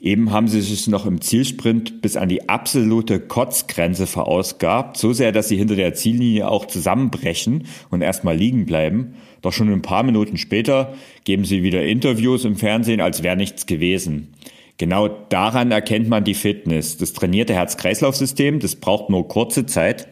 Eben 0.00 0.32
haben 0.32 0.48
sie 0.48 0.62
sich 0.62 0.88
noch 0.88 1.06
im 1.06 1.20
Zielsprint 1.20 2.02
bis 2.02 2.16
an 2.16 2.28
die 2.28 2.48
absolute 2.48 3.20
Kotzgrenze 3.20 4.08
verausgabt, 4.08 4.96
so 4.96 5.12
sehr, 5.12 5.30
dass 5.30 5.48
sie 5.48 5.56
hinter 5.56 5.76
der 5.76 5.94
Ziellinie 5.94 6.48
auch 6.48 6.66
zusammenbrechen 6.66 7.66
und 7.90 8.02
erstmal 8.02 8.36
liegen 8.36 8.66
bleiben. 8.66 9.14
Doch 9.42 9.52
schon 9.52 9.72
ein 9.72 9.82
paar 9.82 10.02
Minuten 10.02 10.38
später 10.38 10.94
geben 11.22 11.44
sie 11.44 11.62
wieder 11.62 11.84
Interviews 11.84 12.44
im 12.44 12.56
Fernsehen, 12.56 13.00
als 13.00 13.22
wäre 13.22 13.36
nichts 13.36 13.66
gewesen. 13.66 14.34
Genau 14.76 15.06
daran 15.06 15.70
erkennt 15.70 16.08
man 16.08 16.24
die 16.24 16.34
Fitness. 16.34 16.96
Das 16.96 17.12
trainierte 17.12 17.54
Herz-Kreislauf-System, 17.54 18.58
das 18.58 18.74
braucht 18.74 19.10
nur 19.10 19.28
kurze 19.28 19.66
Zeit, 19.66 20.08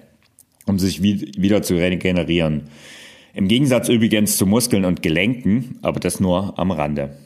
um 0.66 0.78
sich 0.78 1.02
wieder 1.02 1.62
zu 1.62 1.74
regenerieren. 1.74 2.64
Im 3.34 3.48
Gegensatz 3.48 3.88
übrigens 3.88 4.36
zu 4.36 4.46
Muskeln 4.46 4.84
und 4.84 5.02
Gelenken, 5.02 5.78
aber 5.82 6.00
das 6.00 6.20
nur 6.20 6.58
am 6.58 6.70
Rande. 6.70 7.16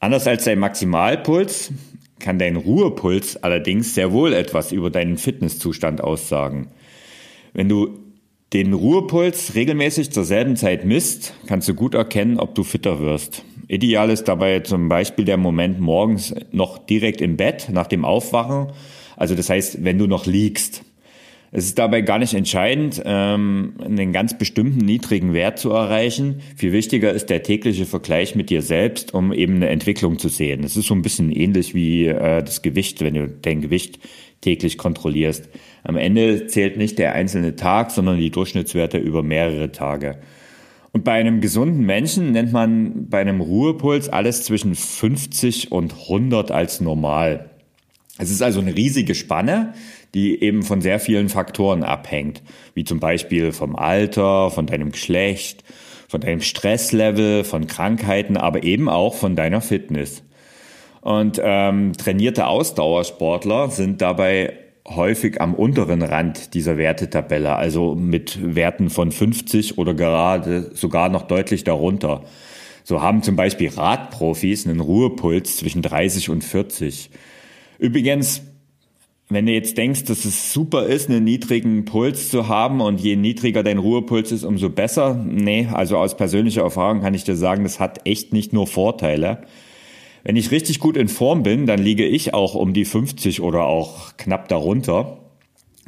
Anders 0.00 0.26
als 0.26 0.44
dein 0.44 0.58
Maximalpuls 0.58 1.72
kann 2.18 2.38
dein 2.38 2.56
Ruhepuls 2.56 3.42
allerdings 3.42 3.94
sehr 3.94 4.12
wohl 4.12 4.32
etwas 4.32 4.72
über 4.72 4.90
deinen 4.90 5.16
Fitnesszustand 5.16 6.00
aussagen. 6.02 6.68
Wenn 7.52 7.68
du 7.68 7.98
den 8.52 8.72
Ruhepuls 8.74 9.54
regelmäßig 9.54 10.10
zur 10.10 10.24
selben 10.24 10.56
Zeit 10.56 10.84
misst, 10.84 11.34
kannst 11.46 11.68
du 11.68 11.74
gut 11.74 11.94
erkennen, 11.94 12.38
ob 12.38 12.54
du 12.54 12.64
fitter 12.64 13.00
wirst. 13.00 13.44
Ideal 13.68 14.10
ist 14.10 14.24
dabei 14.24 14.60
zum 14.60 14.88
Beispiel 14.88 15.24
der 15.24 15.38
Moment 15.38 15.80
morgens 15.80 16.34
noch 16.50 16.78
direkt 16.78 17.20
im 17.20 17.36
Bett 17.36 17.68
nach 17.72 17.86
dem 17.86 18.04
Aufwachen. 18.04 18.72
Also 19.16 19.34
das 19.34 19.48
heißt, 19.48 19.84
wenn 19.84 19.98
du 19.98 20.06
noch 20.06 20.26
liegst. 20.26 20.84
Es 21.54 21.66
ist 21.66 21.78
dabei 21.78 22.00
gar 22.00 22.18
nicht 22.18 22.32
entscheidend, 22.32 23.02
ähm, 23.04 23.74
einen 23.78 24.14
ganz 24.14 24.38
bestimmten 24.38 24.78
niedrigen 24.78 25.34
Wert 25.34 25.58
zu 25.58 25.70
erreichen. 25.70 26.40
Viel 26.56 26.72
wichtiger 26.72 27.12
ist 27.12 27.28
der 27.28 27.42
tägliche 27.42 27.84
Vergleich 27.84 28.34
mit 28.34 28.48
dir 28.48 28.62
selbst, 28.62 29.12
um 29.12 29.34
eben 29.34 29.56
eine 29.56 29.68
Entwicklung 29.68 30.18
zu 30.18 30.30
sehen. 30.30 30.64
Es 30.64 30.78
ist 30.78 30.86
so 30.86 30.94
ein 30.94 31.02
bisschen 31.02 31.30
ähnlich 31.30 31.74
wie 31.74 32.06
äh, 32.06 32.42
das 32.42 32.62
Gewicht, 32.62 33.02
wenn 33.02 33.12
du 33.12 33.28
dein 33.28 33.60
Gewicht 33.60 33.98
täglich 34.40 34.78
kontrollierst. 34.78 35.50
Am 35.84 35.96
Ende 35.96 36.46
zählt 36.46 36.78
nicht 36.78 36.98
der 36.98 37.12
einzelne 37.12 37.54
Tag, 37.54 37.90
sondern 37.90 38.18
die 38.18 38.30
Durchschnittswerte 38.30 38.96
über 38.96 39.22
mehrere 39.22 39.72
Tage. 39.72 40.20
Und 40.92 41.04
bei 41.04 41.12
einem 41.12 41.42
gesunden 41.42 41.84
Menschen 41.84 42.32
nennt 42.32 42.52
man 42.52 43.10
bei 43.10 43.20
einem 43.20 43.42
Ruhepuls 43.42 44.08
alles 44.08 44.44
zwischen 44.44 44.74
50 44.74 45.70
und 45.70 45.92
100 45.92 46.50
als 46.50 46.80
normal. 46.80 47.51
Es 48.18 48.30
ist 48.30 48.42
also 48.42 48.60
eine 48.60 48.76
riesige 48.76 49.14
Spanne, 49.14 49.74
die 50.14 50.42
eben 50.42 50.62
von 50.62 50.82
sehr 50.82 51.00
vielen 51.00 51.28
Faktoren 51.28 51.82
abhängt, 51.82 52.42
wie 52.74 52.84
zum 52.84 53.00
Beispiel 53.00 53.52
vom 53.52 53.74
Alter, 53.74 54.50
von 54.50 54.66
deinem 54.66 54.92
Geschlecht, 54.92 55.64
von 56.08 56.20
deinem 56.20 56.42
Stresslevel, 56.42 57.44
von 57.44 57.66
Krankheiten, 57.66 58.36
aber 58.36 58.62
eben 58.64 58.88
auch 58.88 59.14
von 59.14 59.34
deiner 59.34 59.62
Fitness. 59.62 60.22
Und 61.00 61.40
ähm, 61.42 61.94
trainierte 61.94 62.46
Ausdauersportler 62.46 63.70
sind 63.70 64.02
dabei 64.02 64.58
häufig 64.86 65.40
am 65.40 65.54
unteren 65.54 66.02
Rand 66.02 66.54
dieser 66.54 66.76
Wertetabelle, 66.76 67.56
also 67.56 67.94
mit 67.94 68.54
Werten 68.54 68.90
von 68.90 69.10
50 69.10 69.78
oder 69.78 69.94
gerade 69.94 70.70
sogar 70.74 71.08
noch 71.08 71.22
deutlich 71.22 71.64
darunter. 71.64 72.24
So 72.84 73.00
haben 73.00 73.22
zum 73.22 73.36
Beispiel 73.36 73.70
Radprofis 73.70 74.66
einen 74.66 74.80
Ruhepuls 74.80 75.56
zwischen 75.56 75.82
30 75.82 76.30
und 76.30 76.44
40. 76.44 77.10
Übrigens, 77.82 78.42
wenn 79.28 79.44
du 79.46 79.52
jetzt 79.52 79.76
denkst, 79.76 80.04
dass 80.04 80.24
es 80.24 80.52
super 80.52 80.86
ist, 80.86 81.10
einen 81.10 81.24
niedrigen 81.24 81.84
Puls 81.84 82.28
zu 82.28 82.46
haben 82.46 82.80
und 82.80 83.00
je 83.00 83.16
niedriger 83.16 83.64
dein 83.64 83.78
Ruhepuls 83.78 84.30
ist, 84.30 84.44
umso 84.44 84.70
besser. 84.70 85.14
Nee, 85.14 85.66
also 85.72 85.96
aus 85.96 86.16
persönlicher 86.16 86.62
Erfahrung 86.62 87.00
kann 87.00 87.14
ich 87.14 87.24
dir 87.24 87.34
sagen, 87.34 87.64
das 87.64 87.80
hat 87.80 88.06
echt 88.06 88.32
nicht 88.32 88.52
nur 88.52 88.68
Vorteile. 88.68 89.42
Wenn 90.22 90.36
ich 90.36 90.52
richtig 90.52 90.78
gut 90.78 90.96
in 90.96 91.08
Form 91.08 91.42
bin, 91.42 91.66
dann 91.66 91.80
liege 91.80 92.06
ich 92.06 92.34
auch 92.34 92.54
um 92.54 92.72
die 92.72 92.84
50 92.84 93.40
oder 93.40 93.64
auch 93.64 94.16
knapp 94.16 94.46
darunter. 94.46 95.18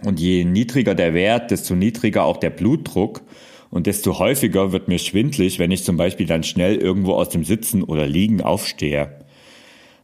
Und 0.05 0.19
je 0.19 0.45
niedriger 0.45 0.97
der 0.97 1.15
Wert, 1.15 1.53
desto 1.53 1.77
niedriger 1.77 2.25
auch 2.25 2.39
der 2.39 2.51
Blutdruck 2.51 3.23
und 3.71 3.87
desto 3.87 4.19
häufiger 4.19 4.73
wird 4.73 4.89
mir 4.89 4.99
schwindlig, 4.99 5.61
wenn 5.61 5.71
ich 5.71 5.85
zum 5.85 5.97
Beispiel 5.97 6.27
dann 6.27 6.43
schnell 6.43 6.75
irgendwo 6.75 7.13
aus 7.13 7.29
dem 7.29 7.45
Sitzen 7.45 7.85
oder 7.85 8.09
Liegen 8.09 8.41
aufstehe. 8.41 9.24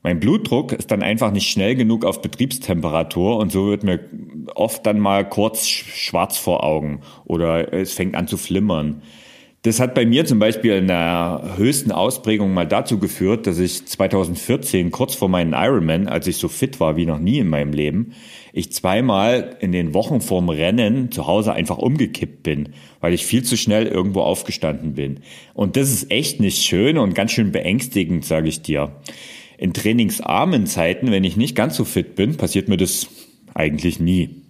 Mein 0.03 0.19
Blutdruck 0.19 0.73
ist 0.73 0.91
dann 0.91 1.03
einfach 1.03 1.31
nicht 1.31 1.51
schnell 1.51 1.75
genug 1.75 2.05
auf 2.05 2.23
Betriebstemperatur 2.23 3.37
und 3.37 3.53
so 3.53 3.67
wird 3.67 3.85
mir 3.85 4.01
oft 4.55 4.87
dann 4.87 4.99
mal 4.99 5.29
kurz 5.29 5.69
schwarz 5.69 6.39
vor 6.39 6.65
Augen 6.65 7.03
oder 7.27 7.73
es 7.75 7.93
fängt 7.93 8.15
an 8.15 8.27
zu 8.27 8.39
flimmern. 8.39 9.03
Das 9.63 9.79
hat 9.79 9.95
bei 9.95 10.07
mir 10.07 10.25
zum 10.25 10.39
Beispiel 10.39 10.73
in 10.73 10.87
der 10.89 11.57
höchsten 11.59 11.93
Ausprägung 11.93 12.55
mal 12.55 12.67
dazu 12.67 12.99
geführt, 12.99 13.47
dass 13.47 13.59
ich 13.59 13.85
2014 13.85 14.91
kurz 14.91 15.15
vor 15.15 15.29
meinem 15.29 15.53
Ironman, 15.53 16.09
als 16.09 16.27
ich 16.27 16.39
so 16.39 16.49
fit 16.49 16.81
war 16.81 16.97
wie 16.97 17.05
noch 17.05 17.19
nie 17.19 17.41
in 17.41 17.49
meinem 17.49 17.75
Leben, 17.75 18.15
ich 18.55 18.73
zweimal 18.73 19.59
in 19.61 19.73
den 19.73 19.93
Wochen 19.93 20.23
vorm 20.23 20.49
Rennen 20.49 21.13
zu 21.13 21.27
Hause 21.27 21.53
einfach 21.53 21.77
umgekippt 21.77 22.43
bin, 22.43 22.71
weil 23.03 23.13
ich 23.13 23.27
viel 23.27 23.43
zu 23.43 23.59
schnell 23.59 23.87
irgendwo 23.87 24.23
aufgestanden 24.23 24.95
bin. 24.95 25.21
Und 25.53 25.77
das 25.77 25.91
ist 25.91 26.11
echt 26.11 26.41
nicht 26.41 26.65
schön 26.65 26.97
und 26.97 27.15
ganz 27.15 27.33
schön 27.33 27.53
beängstigend, 27.53 28.25
sage 28.25 28.49
ich 28.49 28.63
dir. 28.63 28.93
In 29.61 29.75
trainingsarmen 29.75 30.65
Zeiten, 30.67 31.11
wenn 31.11 31.23
ich 31.23 31.37
nicht 31.37 31.55
ganz 31.55 31.77
so 31.77 31.85
fit 31.85 32.17
bin, 32.17 32.39
passiert 32.39 32.69
mir 32.69 32.79
das 32.79 33.09
eigentlich 33.53 34.01
nie. 34.01 34.43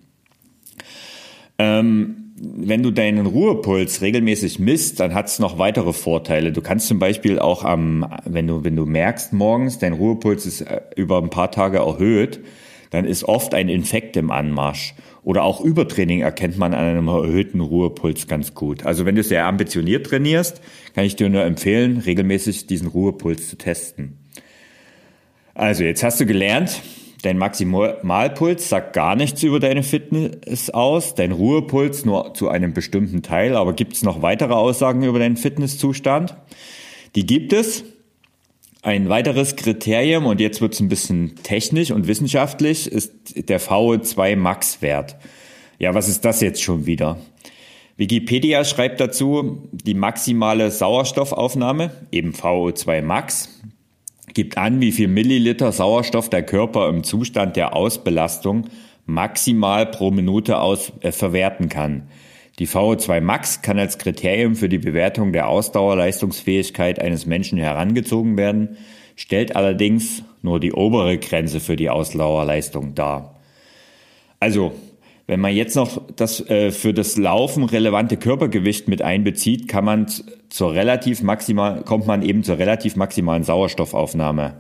Ähm, 1.59 2.33
wenn 2.37 2.85
du 2.85 2.93
deinen 2.93 3.26
Ruhepuls 3.26 4.02
regelmäßig 4.02 4.61
misst, 4.61 5.00
dann 5.00 5.12
hat 5.12 5.26
es 5.26 5.40
noch 5.40 5.59
weitere 5.59 5.93
Vorteile. 5.93 6.52
Du 6.52 6.62
kannst 6.62 6.87
zum 6.87 7.00
Beispiel 7.00 7.40
auch 7.40 7.64
am, 7.64 8.07
wenn 8.25 8.47
du, 8.47 8.62
wenn 8.62 8.76
du 8.76 8.87
merkst 8.87 9.33
morgens, 9.33 9.81
dein 9.81 9.95
Ruhepuls 9.95 10.47
ist 10.47 10.61
äh, 10.61 10.81
über 10.95 11.19
ein 11.19 11.29
paar 11.29 11.50
Tage 11.50 11.79
erhöht, 11.79 12.38
dann 12.90 13.05
ist 13.05 13.25
oft 13.25 13.52
ein 13.52 13.69
Infekt 13.69 14.17
im 14.17 14.31
Anmarsch. 14.31 14.95
Oder 15.25 15.43
auch 15.43 15.61
Übertraining 15.61 16.21
erkennt 16.21 16.57
man 16.57 16.73
an 16.73 16.85
einem 16.85 17.09
erhöhten 17.09 17.61
Ruhepuls 17.61 18.29
ganz 18.29 18.55
gut. 18.55 18.87
Also 18.87 19.07
wenn 19.07 19.17
du 19.17 19.25
sehr 19.25 19.45
ambitioniert 19.47 20.07
trainierst, 20.07 20.61
kann 20.95 21.05
ich 21.05 21.17
dir 21.17 21.29
nur 21.29 21.43
empfehlen, 21.43 21.99
regelmäßig 21.99 22.69
diesen 22.69 22.87
Ruhepuls 22.87 23.49
zu 23.49 23.59
testen. 23.59 24.21
Also 25.61 25.85
jetzt 25.85 26.02
hast 26.02 26.19
du 26.19 26.25
gelernt, 26.25 26.81
Dein 27.23 27.37
Maximalpuls 27.37 28.71
sagt 28.71 28.95
gar 28.95 29.14
nichts 29.14 29.43
über 29.43 29.61
deine 29.61 29.83
Fitness 29.83 30.71
aus, 30.71 31.14
dein 31.14 31.33
Ruhepuls 31.33 32.07
nur 32.07 32.33
zu 32.33 32.49
einem 32.49 32.73
bestimmten 32.73 33.21
Teil, 33.21 33.57
aber 33.57 33.75
gibt 33.75 33.93
es 33.93 34.02
noch 34.02 34.23
weitere 34.23 34.55
Aussagen 34.55 35.02
über 35.02 35.19
deinen 35.19 35.37
Fitnesszustand? 35.37 36.35
Die 37.17 37.26
gibt 37.26 37.52
es. 37.52 37.85
Ein 38.81 39.11
weiteres 39.11 39.57
Kriterium, 39.57 40.25
und 40.25 40.40
jetzt 40.40 40.62
wird 40.62 40.73
es 40.73 40.81
ein 40.81 40.88
bisschen 40.88 41.35
technisch 41.43 41.90
und 41.90 42.09
wissenschaftlich, 42.09 42.90
ist 42.90 43.47
der 43.50 43.61
VO2 43.61 44.37
Max-Wert. 44.37 45.17
Ja, 45.79 45.93
was 45.93 46.09
ist 46.09 46.25
das 46.25 46.40
jetzt 46.40 46.62
schon 46.62 46.87
wieder? 46.87 47.19
Wikipedia 47.99 48.64
schreibt 48.64 48.99
dazu, 48.99 49.69
die 49.73 49.93
maximale 49.93 50.71
Sauerstoffaufnahme, 50.71 51.91
eben 52.11 52.32
VO2 52.32 53.02
Max, 53.02 53.61
gibt 54.34 54.58
an, 54.58 54.80
wie 54.80 54.93
viel 54.93 55.08
Milliliter 55.08 55.73
Sauerstoff 55.73 56.28
der 56.30 56.43
Körper 56.43 56.88
im 56.88 57.04
Zustand 57.04 57.56
der 57.56 57.75
Ausbelastung 57.75 58.66
maximal 59.06 59.86
pro 59.86 60.10
Minute 60.10 60.60
aus, 60.60 60.93
äh, 61.00 61.12
verwerten 61.12 61.69
kann. 61.69 62.08
Die 62.58 62.69
VO2 62.69 63.21
Max 63.21 63.62
kann 63.62 63.78
als 63.78 63.99
Kriterium 63.99 64.54
für 64.54 64.69
die 64.69 64.78
Bewertung 64.78 65.32
der 65.32 65.49
Ausdauerleistungsfähigkeit 65.49 67.00
eines 67.00 67.25
Menschen 67.25 67.58
herangezogen 67.58 68.36
werden, 68.36 68.76
stellt 69.16 69.56
allerdings 69.56 70.23
nur 70.43 70.60
die 70.60 70.73
obere 70.73 71.19
Grenze 71.19 71.60
für 71.60 71.76
die 71.76 71.90
Ausdauerleistung 71.90 72.95
dar. 72.95 73.40
Also 74.40 74.73
wenn 75.30 75.38
man 75.38 75.54
jetzt 75.54 75.76
noch 75.76 76.02
das 76.16 76.40
äh, 76.50 76.73
für 76.73 76.93
das 76.93 77.16
Laufen 77.16 77.62
relevante 77.62 78.16
Körpergewicht 78.16 78.88
mit 78.88 79.00
einbezieht, 79.00 79.69
kann 79.69 79.84
man 79.84 80.06
zur 80.49 80.75
relativ 80.75 81.23
maximal, 81.23 81.84
kommt 81.84 82.08
man 82.08 82.23
eben 82.23 82.43
zur 82.43 82.58
relativ 82.58 82.97
maximalen 82.97 83.45
Sauerstoffaufnahme. 83.45 84.56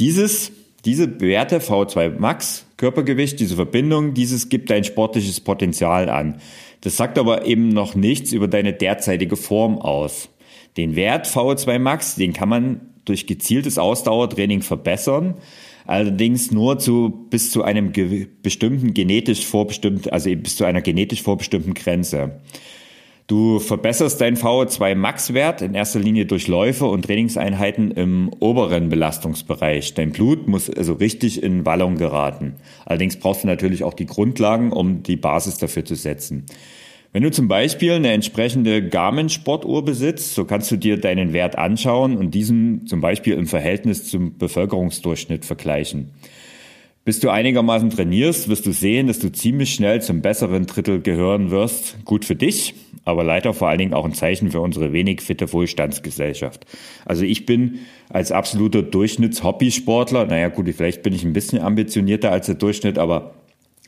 Dieses, 0.00 0.50
diese 0.84 1.20
Werte 1.20 1.60
V2 1.60 2.18
Max, 2.18 2.66
Körpergewicht, 2.76 3.38
diese 3.38 3.54
Verbindung, 3.54 4.12
dieses 4.12 4.48
gibt 4.48 4.70
dein 4.70 4.82
sportliches 4.82 5.38
Potenzial 5.38 6.08
an. 6.08 6.40
Das 6.80 6.96
sagt 6.96 7.16
aber 7.16 7.46
eben 7.46 7.68
noch 7.68 7.94
nichts 7.94 8.32
über 8.32 8.48
deine 8.48 8.72
derzeitige 8.72 9.36
Form 9.36 9.78
aus. 9.78 10.28
Den 10.76 10.96
Wert 10.96 11.28
VO2 11.28 11.78
Max, 11.78 12.16
den 12.16 12.32
kann 12.32 12.48
man 12.48 12.80
durch 13.04 13.28
gezieltes 13.28 13.78
Ausdauertraining 13.78 14.62
verbessern 14.62 15.36
allerdings 15.90 16.52
nur 16.52 16.78
zu 16.78 17.26
bis 17.30 17.50
zu 17.50 17.64
einem 17.64 17.92
bestimmten 18.42 18.94
genetisch 18.94 19.44
vorbestimmten, 19.44 20.10
also 20.10 20.30
bis 20.36 20.56
zu 20.56 20.64
einer 20.64 20.82
genetisch 20.82 21.22
vorbestimmten 21.22 21.74
Grenze. 21.74 22.40
Du 23.26 23.58
verbesserst 23.58 24.20
deinen 24.20 24.36
VO2 24.36 24.94
Max-Wert 24.94 25.62
in 25.62 25.74
erster 25.74 25.98
Linie 25.98 26.26
durch 26.26 26.48
Läufe 26.48 26.86
und 26.86 27.04
Trainingseinheiten 27.04 27.90
im 27.90 28.30
oberen 28.38 28.88
Belastungsbereich. 28.88 29.94
Dein 29.94 30.12
Blut 30.12 30.48
muss 30.48 30.70
also 30.70 30.94
richtig 30.94 31.42
in 31.42 31.66
Wallung 31.66 31.96
geraten. 31.96 32.54
Allerdings 32.86 33.16
brauchst 33.16 33.42
du 33.42 33.48
natürlich 33.48 33.82
auch 33.82 33.94
die 33.94 34.06
Grundlagen, 34.06 34.72
um 34.72 35.02
die 35.02 35.16
Basis 35.16 35.58
dafür 35.58 35.84
zu 35.84 35.96
setzen. 35.96 36.46
Wenn 37.12 37.24
du 37.24 37.30
zum 37.32 37.48
Beispiel 37.48 37.92
eine 37.92 38.12
entsprechende 38.12 38.86
Garmin-Sportuhr 38.86 39.84
besitzt, 39.84 40.34
so 40.36 40.44
kannst 40.44 40.70
du 40.70 40.76
dir 40.76 40.96
deinen 40.96 41.32
Wert 41.32 41.58
anschauen 41.58 42.16
und 42.16 42.32
diesen 42.34 42.86
zum 42.86 43.00
Beispiel 43.00 43.34
im 43.34 43.48
Verhältnis 43.48 44.08
zum 44.08 44.38
Bevölkerungsdurchschnitt 44.38 45.44
vergleichen. 45.44 46.10
Bis 47.04 47.18
du 47.18 47.30
einigermaßen 47.30 47.90
trainierst, 47.90 48.48
wirst 48.48 48.64
du 48.66 48.72
sehen, 48.72 49.08
dass 49.08 49.18
du 49.18 49.32
ziemlich 49.32 49.74
schnell 49.74 50.00
zum 50.02 50.22
besseren 50.22 50.66
Drittel 50.66 51.00
gehören 51.00 51.50
wirst. 51.50 52.04
Gut 52.04 52.24
für 52.24 52.36
dich, 52.36 52.74
aber 53.04 53.24
leider 53.24 53.54
vor 53.54 53.68
allen 53.68 53.78
Dingen 53.78 53.94
auch 53.94 54.04
ein 54.04 54.14
Zeichen 54.14 54.52
für 54.52 54.60
unsere 54.60 54.92
wenig 54.92 55.20
fitte 55.20 55.52
Wohlstandsgesellschaft. 55.52 56.66
Also 57.06 57.24
ich 57.24 57.44
bin 57.44 57.80
als 58.08 58.30
absoluter 58.30 58.82
Durchschnitts-Hobbysportler, 58.82 60.26
naja 60.26 60.48
gut, 60.48 60.68
vielleicht 60.76 61.02
bin 61.02 61.12
ich 61.12 61.24
ein 61.24 61.32
bisschen 61.32 61.60
ambitionierter 61.60 62.30
als 62.30 62.46
der 62.46 62.54
Durchschnitt, 62.54 62.98
aber 62.98 63.34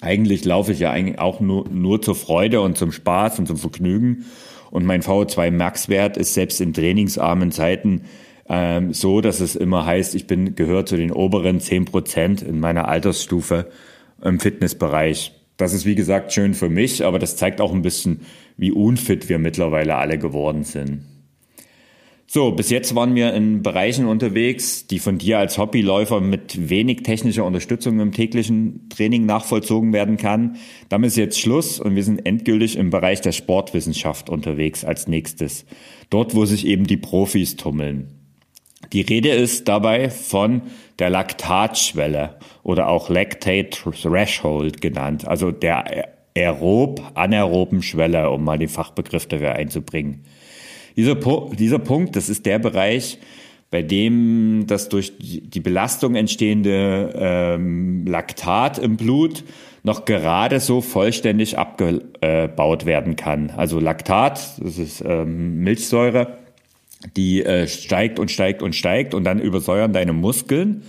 eigentlich 0.03 0.45
laufe 0.45 0.73
ich 0.73 0.81
ja 0.81 0.91
eigentlich 0.91 1.19
auch 1.21 1.41
nur, 1.41 1.69
nur 1.69 2.03
zur 2.03 2.17
Freude 2.17 2.61
und 2.61 2.77
zum 2.77 2.93
Spaß 2.93 3.39
und 3.39 3.47
zum 3.47 3.57
Vergnügen. 3.57 4.27
Und 4.71 4.85
mein 4.85 5.03
VO2 5.03 5.51
Max-Wert 5.51 6.17
ist 6.17 6.35
selbst 6.35 6.61
in 6.61 6.73
trainingsarmen 6.73 7.53
Zeiten 7.53 8.03
ähm, 8.49 8.93
so, 8.93 9.21
dass 9.21 9.41
es 9.41 9.55
immer 9.55 9.87
heißt, 9.87 10.15
ich 10.15 10.27
bin 10.27 10.57
gehört 10.57 10.89
zu 10.89 10.97
den 10.97 11.13
oberen 11.13 11.61
zehn 11.61 11.85
Prozent 11.85 12.43
in 12.43 12.59
meiner 12.59 12.89
Altersstufe 12.89 13.71
im 14.23 14.41
Fitnessbereich. 14.41 15.33
Das 15.57 15.73
ist 15.73 15.87
wie 15.87 15.95
gesagt 15.95 16.33
schön 16.33 16.55
für 16.55 16.69
mich, 16.69 17.05
aber 17.05 17.19
das 17.19 17.37
zeigt 17.37 17.61
auch 17.61 17.73
ein 17.73 17.83
bisschen, 17.83 18.23
wie 18.57 18.73
unfit 18.73 19.29
wir 19.29 19.39
mittlerweile 19.39 19.95
alle 19.97 20.19
geworden 20.19 20.65
sind. 20.65 21.03
So, 22.35 22.51
bis 22.51 22.71
jetzt 22.71 22.95
waren 22.95 23.15
wir 23.15 23.35
in 23.35 23.63
Bereichen 23.63 24.07
unterwegs, 24.07 24.87
die 24.87 25.01
von 25.01 25.19
dir 25.19 25.39
als 25.39 25.59
Hobbyläufer 25.59 26.23
mit 26.23 26.71
wenig 26.71 27.03
technischer 27.03 27.45
Unterstützung 27.45 28.01
im 28.01 28.13
täglichen 28.13 28.89
Training 28.89 29.27
nachvollzogen 29.27 29.93
werden 29.93 30.17
kann. 30.17 30.57
Damit 30.89 31.09
ist 31.09 31.19
jetzt 31.19 31.39
Schluss 31.39 31.79
und 31.79 31.95
wir 31.95 32.03
sind 32.03 32.25
endgültig 32.25 32.79
im 32.79 32.89
Bereich 32.89 33.21
der 33.21 33.33
Sportwissenschaft 33.33 34.31
unterwegs 34.31 34.83
als 34.83 35.09
nächstes. 35.09 35.67
Dort, 36.09 36.35
wo 36.35 36.47
sich 36.47 36.67
eben 36.67 36.87
die 36.87 36.97
Profis 36.97 37.57
tummeln. 37.57 38.09
Die 38.95 39.03
Rede 39.03 39.29
ist 39.29 39.69
dabei 39.69 40.09
von 40.09 40.63
der 41.01 41.11
Laktatschwelle 41.11 42.39
oder 42.63 42.89
auch 42.89 43.11
Lactate 43.11 43.69
Threshold 43.69 44.81
genannt, 44.81 45.29
also 45.29 45.51
der 45.51 46.09
aerob-anaeroben 46.35 47.83
Schwelle, 47.83 48.31
um 48.31 48.43
mal 48.43 48.57
den 48.57 48.71
Fachbegriff 48.71 49.27
dafür 49.27 49.53
einzubringen. 49.53 50.25
Dieser, 50.97 51.17
dieser 51.59 51.79
Punkt, 51.79 52.17
das 52.17 52.29
ist 52.29 52.47
der 52.47 52.59
Bereich, 52.59 53.19
bei 53.71 53.83
dem 53.83 54.65
das 54.67 54.89
durch 54.89 55.15
die 55.19 55.61
Belastung 55.61 56.15
entstehende 56.15 57.13
ähm, 57.17 58.07
Laktat 58.07 58.79
im 58.79 58.97
Blut 58.97 59.45
noch 59.83 60.05
gerade 60.05 60.61
so 60.61 60.81
vollständig 60.81 61.59
abgebaut 61.59 62.87
werden 62.87 63.17
kann. 63.17 63.51
Also 63.51 63.81
Laktat, 63.81 64.61
das 64.61 64.79
ist 64.79 65.03
ähm, 65.05 65.61
Milchsäure, 65.65 66.39
die 67.17 67.43
äh, 67.45 67.67
steigt 67.67 68.19
und 68.19 68.31
steigt 68.31 68.63
und 68.63 68.77
steigt 68.77 69.15
und 69.15 69.25
dann 69.25 69.41
übersäuern 69.41 69.93
deine 69.93 70.13
Muskeln. 70.13 70.83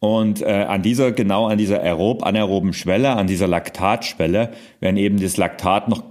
Und 0.00 0.42
äh, 0.42 0.46
an 0.46 0.82
dieser, 0.82 1.12
genau 1.12 1.48
an 1.48 1.58
dieser 1.58 1.82
aerob-anaeroben 1.82 2.72
Schwelle, 2.72 3.16
an 3.16 3.26
dieser 3.26 3.48
Laktatschwelle, 3.48 4.52
werden 4.80 4.96
eben 4.96 5.20
das 5.20 5.36
Laktat 5.36 5.88
noch 5.88 6.04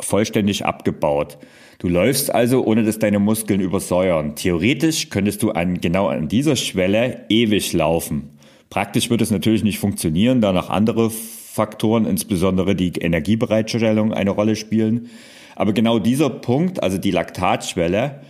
vollständig 0.00 0.66
abgebaut. 0.66 1.38
Du 1.78 1.86
läufst 1.86 2.34
also, 2.34 2.64
ohne 2.64 2.82
dass 2.82 2.98
deine 2.98 3.20
Muskeln 3.20 3.60
übersäuern. 3.60 4.34
Theoretisch 4.34 5.10
könntest 5.10 5.44
du 5.44 5.52
an, 5.52 5.80
genau 5.80 6.08
an 6.08 6.26
dieser 6.28 6.56
Schwelle 6.56 7.24
ewig 7.28 7.72
laufen. 7.72 8.30
Praktisch 8.68 9.10
wird 9.10 9.22
es 9.22 9.30
natürlich 9.30 9.62
nicht 9.62 9.78
funktionieren, 9.78 10.40
da 10.40 10.52
noch 10.52 10.70
andere 10.70 11.10
Faktoren, 11.10 12.04
insbesondere 12.04 12.74
die 12.74 12.92
Energiebereitstellung, 12.98 14.12
eine 14.12 14.30
Rolle 14.30 14.56
spielen. 14.56 15.08
Aber 15.54 15.72
genau 15.72 16.00
dieser 16.00 16.30
Punkt, 16.30 16.82
also 16.82 16.98
die 16.98 17.12
Laktatschwelle, 17.12 18.22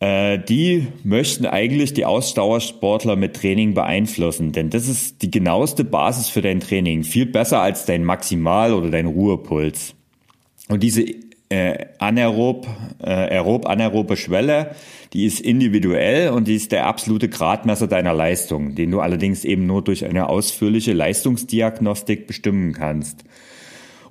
äh, 0.00 0.38
die 0.38 0.86
möchten 1.04 1.44
eigentlich 1.44 1.92
die 1.92 2.06
Ausdauersportler 2.06 3.16
mit 3.16 3.36
Training 3.36 3.74
beeinflussen, 3.74 4.52
denn 4.52 4.70
das 4.70 4.88
ist 4.88 5.20
die 5.20 5.30
genaueste 5.30 5.84
Basis 5.84 6.30
für 6.30 6.40
dein 6.40 6.60
Training, 6.60 7.04
viel 7.04 7.26
besser 7.26 7.60
als 7.60 7.84
dein 7.84 8.02
Maximal- 8.02 8.72
oder 8.72 8.90
dein 8.90 9.06
Ruhepuls. 9.06 9.94
Und 10.68 10.82
diese 10.82 11.04
äh, 11.50 11.86
anaerob, 11.98 12.66
äh, 13.02 13.10
aerob 13.10 13.66
anaerobe 13.66 14.16
Schwelle, 14.16 14.74
die 15.12 15.26
ist 15.26 15.40
individuell 15.40 16.30
und 16.30 16.46
die 16.46 16.54
ist 16.54 16.72
der 16.72 16.86
absolute 16.86 17.28
Gradmesser 17.28 17.88
deiner 17.88 18.14
Leistung, 18.14 18.76
den 18.76 18.92
du 18.92 19.00
allerdings 19.00 19.44
eben 19.44 19.66
nur 19.66 19.82
durch 19.82 20.04
eine 20.04 20.28
ausführliche 20.28 20.92
Leistungsdiagnostik 20.92 22.26
bestimmen 22.26 22.72
kannst. 22.72 23.24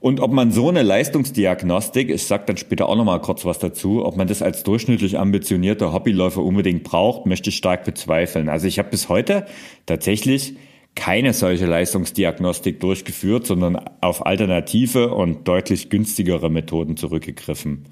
Und 0.02 0.21
ob 0.21 0.32
man 0.32 0.52
so 0.52 0.69
eine 0.69 0.82
Leistungsdiagnostik, 0.82 2.10
ich 2.10 2.25
sage 2.25 2.43
dann 2.45 2.58
später 2.58 2.88
auch 2.88 2.95
nochmal 2.95 3.21
kurz 3.21 3.43
was 3.43 3.60
dazu, 3.60 4.06
ob 4.06 4.15
man 4.15 4.28
das 4.28 4.41
als 4.41 4.63
durchschnittlich 4.63 5.17
ambitionierter 5.17 5.91
Hobbyläufer 5.91 6.41
unbedingt 6.41 6.84
braucht, 6.84 7.25
möchte 7.25 7.49
ich 7.49 7.58
stark 7.58 7.84
bezweifeln. 7.84 8.47
Also 8.47 8.67
ich 8.67 8.80
habe 8.80 8.89
bis 8.89 9.10
heute 9.10 9.45
tatsächlich 9.86 10.56
keine 11.00 11.32
solche 11.32 11.66
Leistungsdiagnostik 11.66 12.82
durchgeführt, 12.82 13.48
sondern 13.48 13.78
auf 14.02 14.26
alternative 14.26 15.14
und 15.14 15.48
deutlich 15.48 15.90
günstigere 15.90 16.50
Methoden 16.50 16.98
zurückgegriffen. 16.98 17.86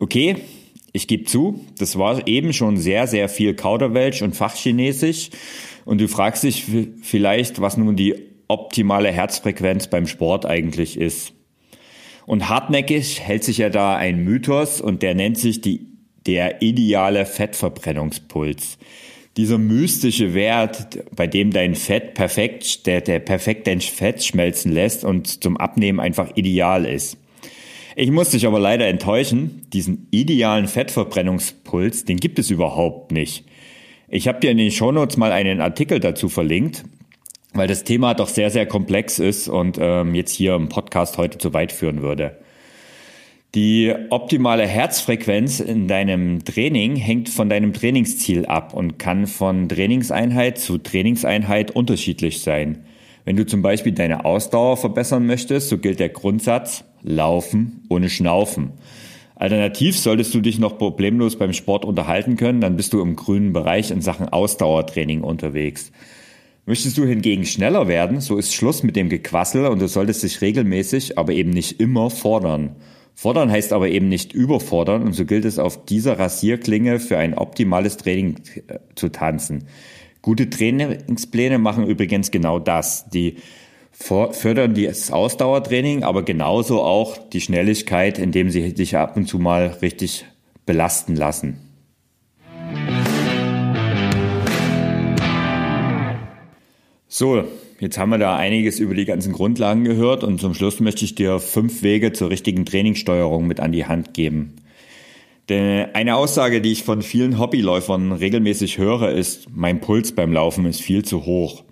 Okay, 0.00 0.36
ich 0.92 1.08
gebe 1.08 1.24
zu, 1.24 1.64
das 1.78 1.96
war 1.96 2.28
eben 2.28 2.52
schon 2.52 2.76
sehr, 2.76 3.06
sehr 3.06 3.30
viel 3.30 3.54
Kauderwelsch 3.54 4.20
und 4.20 4.36
Fachchinesisch. 4.36 5.30
Und 5.86 6.02
du 6.02 6.08
fragst 6.08 6.44
dich 6.44 6.66
vielleicht, 7.00 7.62
was 7.62 7.78
nun 7.78 7.96
die 7.96 8.16
optimale 8.48 9.10
Herzfrequenz 9.10 9.86
beim 9.86 10.06
Sport 10.06 10.44
eigentlich 10.44 10.98
ist. 10.98 11.32
Und 12.26 12.50
hartnäckig 12.50 13.20
hält 13.20 13.44
sich 13.44 13.58
ja 13.58 13.70
da 13.70 13.96
ein 13.96 14.24
Mythos 14.24 14.82
und 14.82 15.00
der 15.02 15.14
nennt 15.14 15.38
sich 15.38 15.62
die, 15.62 15.86
der 16.26 16.60
ideale 16.60 17.24
Fettverbrennungspuls. 17.24 18.76
Dieser 19.36 19.56
mystische 19.56 20.34
Wert, 20.34 20.98
bei 21.16 21.26
dem 21.26 21.52
dein 21.52 21.74
Fett 21.74 22.14
perfekt, 22.14 22.86
der, 22.86 23.00
der 23.00 23.18
perfekt 23.18 23.66
dein 23.66 23.80
Fett 23.80 24.22
schmelzen 24.22 24.72
lässt 24.72 25.04
und 25.04 25.42
zum 25.42 25.56
Abnehmen 25.56 26.00
einfach 26.00 26.36
ideal 26.36 26.84
ist. 26.84 27.16
Ich 27.96 28.10
muss 28.10 28.30
dich 28.30 28.46
aber 28.46 28.58
leider 28.58 28.86
enttäuschen, 28.86 29.66
diesen 29.72 30.06
idealen 30.10 30.66
Fettverbrennungspuls, 30.66 32.04
den 32.04 32.18
gibt 32.18 32.38
es 32.38 32.50
überhaupt 32.50 33.12
nicht. 33.12 33.44
Ich 34.08 34.28
habe 34.28 34.40
dir 34.40 34.50
in 34.50 34.58
den 34.58 34.70
Shownotes 34.70 35.16
mal 35.16 35.32
einen 35.32 35.60
Artikel 35.60 35.98
dazu 35.98 36.28
verlinkt, 36.28 36.84
weil 37.54 37.68
das 37.68 37.84
Thema 37.84 38.14
doch 38.14 38.28
sehr, 38.28 38.50
sehr 38.50 38.66
komplex 38.66 39.18
ist 39.18 39.48
und 39.48 39.78
ähm, 39.80 40.14
jetzt 40.14 40.32
hier 40.32 40.54
im 40.54 40.68
Podcast 40.68 41.16
heute 41.18 41.38
zu 41.38 41.54
weit 41.54 41.72
führen 41.72 42.02
würde. 42.02 42.36
Die 43.54 43.92
optimale 44.08 44.66
Herzfrequenz 44.66 45.60
in 45.60 45.86
deinem 45.86 46.42
Training 46.42 46.96
hängt 46.96 47.28
von 47.28 47.50
deinem 47.50 47.74
Trainingsziel 47.74 48.46
ab 48.46 48.72
und 48.72 48.98
kann 48.98 49.26
von 49.26 49.68
Trainingseinheit 49.68 50.56
zu 50.56 50.78
Trainingseinheit 50.78 51.70
unterschiedlich 51.70 52.40
sein. 52.40 52.86
Wenn 53.26 53.36
du 53.36 53.44
zum 53.44 53.60
Beispiel 53.60 53.92
deine 53.92 54.24
Ausdauer 54.24 54.78
verbessern 54.78 55.26
möchtest, 55.26 55.68
so 55.68 55.76
gilt 55.76 56.00
der 56.00 56.08
Grundsatz 56.08 56.84
Laufen 57.02 57.84
ohne 57.90 58.08
Schnaufen. 58.08 58.72
Alternativ 59.34 59.98
solltest 59.98 60.32
du 60.32 60.40
dich 60.40 60.58
noch 60.58 60.78
problemlos 60.78 61.36
beim 61.36 61.52
Sport 61.52 61.84
unterhalten 61.84 62.36
können, 62.36 62.62
dann 62.62 62.76
bist 62.76 62.94
du 62.94 63.02
im 63.02 63.16
grünen 63.16 63.52
Bereich 63.52 63.90
in 63.90 64.00
Sachen 64.00 64.30
Ausdauertraining 64.30 65.20
unterwegs. 65.20 65.92
Möchtest 66.64 66.96
du 66.96 67.04
hingegen 67.04 67.44
schneller 67.44 67.86
werden, 67.86 68.20
so 68.22 68.38
ist 68.38 68.54
Schluss 68.54 68.82
mit 68.82 68.96
dem 68.96 69.10
Gequassel 69.10 69.66
und 69.66 69.82
du 69.82 69.88
solltest 69.88 70.22
dich 70.22 70.40
regelmäßig, 70.40 71.18
aber 71.18 71.34
eben 71.34 71.50
nicht 71.50 71.80
immer 71.80 72.08
fordern. 72.08 72.76
Fordern 73.14 73.50
heißt 73.50 73.72
aber 73.72 73.88
eben 73.88 74.08
nicht 74.08 74.32
überfordern 74.32 75.02
und 75.02 75.12
so 75.12 75.24
gilt 75.24 75.44
es 75.44 75.58
auf 75.58 75.84
dieser 75.84 76.18
Rasierklinge 76.18 76.98
für 76.98 77.18
ein 77.18 77.34
optimales 77.34 77.96
Training 77.96 78.40
äh, 78.66 78.78
zu 78.94 79.10
tanzen. 79.10 79.68
Gute 80.22 80.48
Trainingspläne 80.50 81.58
machen 81.58 81.86
übrigens 81.86 82.30
genau 82.30 82.58
das. 82.58 83.08
Die 83.10 83.36
fördern 83.90 84.74
das 84.74 85.10
Ausdauertraining, 85.10 86.02
aber 86.02 86.24
genauso 86.24 86.82
auch 86.82 87.18
die 87.18 87.40
Schnelligkeit, 87.40 88.18
indem 88.18 88.50
sie 88.50 88.70
sich 88.70 88.96
ab 88.96 89.16
und 89.16 89.26
zu 89.26 89.38
mal 89.38 89.66
richtig 89.82 90.24
belasten 90.64 91.16
lassen. 91.16 91.58
So, 97.08 97.44
jetzt 97.82 97.98
haben 97.98 98.10
wir 98.10 98.18
da 98.18 98.36
einiges 98.36 98.78
über 98.78 98.94
die 98.94 99.04
ganzen 99.04 99.32
Grundlagen 99.32 99.82
gehört 99.82 100.22
und 100.22 100.40
zum 100.40 100.54
Schluss 100.54 100.78
möchte 100.78 101.04
ich 101.04 101.16
dir 101.16 101.40
fünf 101.40 101.82
Wege 101.82 102.12
zur 102.12 102.30
richtigen 102.30 102.64
Trainingssteuerung 102.64 103.46
mit 103.48 103.58
an 103.58 103.72
die 103.72 103.86
Hand 103.86 104.14
geben. 104.14 104.54
Denn 105.48 105.92
eine 105.92 106.14
Aussage, 106.14 106.60
die 106.60 106.70
ich 106.70 106.84
von 106.84 107.02
vielen 107.02 107.40
Hobbyläufern 107.40 108.12
regelmäßig 108.12 108.78
höre, 108.78 109.10
ist, 109.10 109.48
mein 109.52 109.80
Puls 109.80 110.12
beim 110.12 110.32
Laufen 110.32 110.64
ist 110.64 110.80
viel 110.80 111.04
zu 111.04 111.26
hoch. 111.26 111.64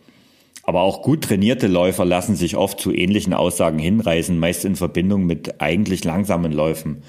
Aber 0.65 0.83
auch 0.83 1.03
gut 1.03 1.23
trainierte 1.23 1.69
Läufer 1.69 2.05
lassen 2.05 2.35
sich 2.35 2.57
oft 2.57 2.81
zu 2.81 2.93
ähnlichen 2.93 3.33
Aussagen 3.33 3.79
hinreißen, 3.79 4.37
meist 4.37 4.65
in 4.65 4.75
Verbindung 4.75 5.27
mit 5.27 5.61
eigentlich 5.61 6.03
langsamen 6.03 6.51
Läufen. 6.51 7.05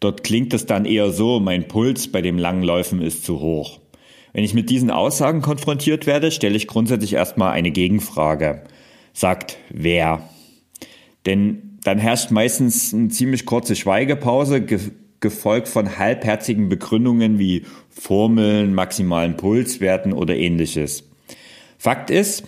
Dort 0.00 0.22
klingt 0.22 0.52
es 0.52 0.66
dann 0.66 0.84
eher 0.84 1.10
so, 1.12 1.40
mein 1.40 1.66
Puls 1.66 2.12
bei 2.12 2.20
dem 2.20 2.36
langen 2.36 2.62
Läufen 2.62 3.00
ist 3.00 3.24
zu 3.24 3.40
hoch. 3.40 3.80
Wenn 4.34 4.42
ich 4.42 4.52
mit 4.52 4.68
diesen 4.68 4.90
Aussagen 4.90 5.42
konfrontiert 5.42 6.06
werde, 6.06 6.32
stelle 6.32 6.56
ich 6.56 6.66
grundsätzlich 6.66 7.14
erstmal 7.14 7.52
eine 7.52 7.70
Gegenfrage. 7.70 8.64
Sagt 9.12 9.58
wer? 9.70 10.28
Denn 11.24 11.78
dann 11.84 11.98
herrscht 11.98 12.32
meistens 12.32 12.92
eine 12.92 13.08
ziemlich 13.08 13.46
kurze 13.46 13.76
Schweigepause, 13.76 14.66
gefolgt 15.20 15.68
von 15.68 15.98
halbherzigen 15.98 16.68
Begründungen 16.68 17.38
wie 17.38 17.64
Formeln, 17.88 18.74
maximalen 18.74 19.36
Pulswerten 19.36 20.12
oder 20.12 20.34
ähnliches. 20.34 21.08
Fakt 21.78 22.10
ist, 22.10 22.42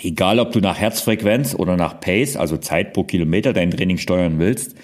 egal 0.00 0.40
ob 0.40 0.52
du 0.52 0.60
nach 0.60 0.78
Herzfrequenz 0.78 1.54
oder 1.54 1.76
nach 1.76 2.00
Pace, 2.00 2.36
also 2.36 2.56
Zeit 2.56 2.94
pro 2.94 3.04
Kilometer 3.04 3.52
dein 3.52 3.70
Training 3.70 3.98
steuern 3.98 4.38
willst, 4.38 4.74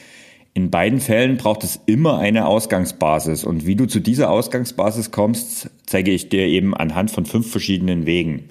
in 0.52 0.70
beiden 0.70 1.00
Fällen 1.00 1.36
braucht 1.36 1.62
es 1.62 1.80
immer 1.86 2.18
eine 2.18 2.46
Ausgangsbasis 2.46 3.44
und 3.44 3.66
wie 3.66 3.76
du 3.76 3.86
zu 3.86 4.00
dieser 4.00 4.30
Ausgangsbasis 4.30 5.10
kommst, 5.10 5.70
zeige 5.86 6.10
ich 6.10 6.28
dir 6.28 6.46
eben 6.46 6.74
anhand 6.74 7.10
von 7.10 7.24
fünf 7.24 7.50
verschiedenen 7.50 8.04
Wegen. 8.04 8.48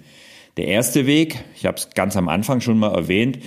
Der 0.57 0.67
erste 0.67 1.05
Weg, 1.05 1.43
ich 1.55 1.65
habe 1.65 1.77
es 1.77 1.89
ganz 1.91 2.15
am 2.15 2.29
Anfang 2.29 2.61
schon 2.61 2.79
mal 2.79 2.93
erwähnt, 2.93 3.39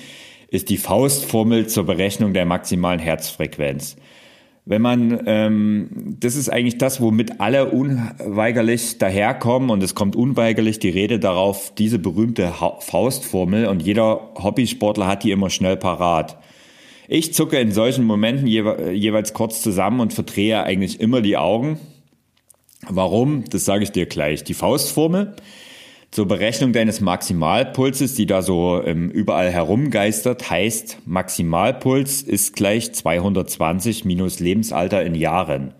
ist 0.48 0.68
die 0.68 0.76
Faustformel 0.76 1.66
zur 1.66 1.86
Berechnung 1.86 2.34
der 2.34 2.44
maximalen 2.44 3.00
Herzfrequenz. 3.00 3.96
Wenn 4.64 4.82
man, 4.82 5.22
ähm, 5.26 6.16
das 6.20 6.36
ist 6.36 6.48
eigentlich 6.48 6.78
das, 6.78 7.00
womit 7.00 7.40
alle 7.40 7.70
unweigerlich 7.70 8.98
daherkommen 8.98 9.70
und 9.70 9.82
es 9.82 9.94
kommt 9.96 10.14
unweigerlich 10.14 10.78
die 10.78 10.90
Rede 10.90 11.18
darauf, 11.18 11.74
diese 11.74 11.98
berühmte 11.98 12.52
Faustformel 12.78 13.66
und 13.66 13.82
jeder 13.82 14.30
Hobbysportler 14.36 15.06
hat 15.08 15.24
die 15.24 15.32
immer 15.32 15.50
schnell 15.50 15.76
parat. 15.76 16.38
Ich 17.14 17.34
zucke 17.34 17.60
in 17.60 17.72
solchen 17.72 18.04
Momenten 18.04 18.46
jewe 18.46 18.90
jeweils 18.92 19.34
kurz 19.34 19.60
zusammen 19.60 20.00
und 20.00 20.14
verdrehe 20.14 20.64
eigentlich 20.64 20.98
immer 20.98 21.20
die 21.20 21.36
Augen. 21.36 21.78
Warum? 22.88 23.44
Das 23.50 23.66
sage 23.66 23.84
ich 23.84 23.92
dir 23.92 24.06
gleich. 24.06 24.44
Die 24.44 24.54
Faustformel 24.54 25.36
zur 26.10 26.26
Berechnung 26.26 26.72
deines 26.72 27.02
Maximalpulses, 27.02 28.14
die 28.14 28.24
da 28.24 28.40
so 28.40 28.82
ähm, 28.82 29.10
überall 29.10 29.50
herumgeistert, 29.50 30.48
heißt 30.48 31.00
Maximalpuls 31.04 32.22
ist 32.22 32.56
gleich 32.56 32.94
220 32.94 34.06
minus 34.06 34.40
Lebensalter 34.40 35.04
in 35.04 35.14
Jahren. 35.14 35.74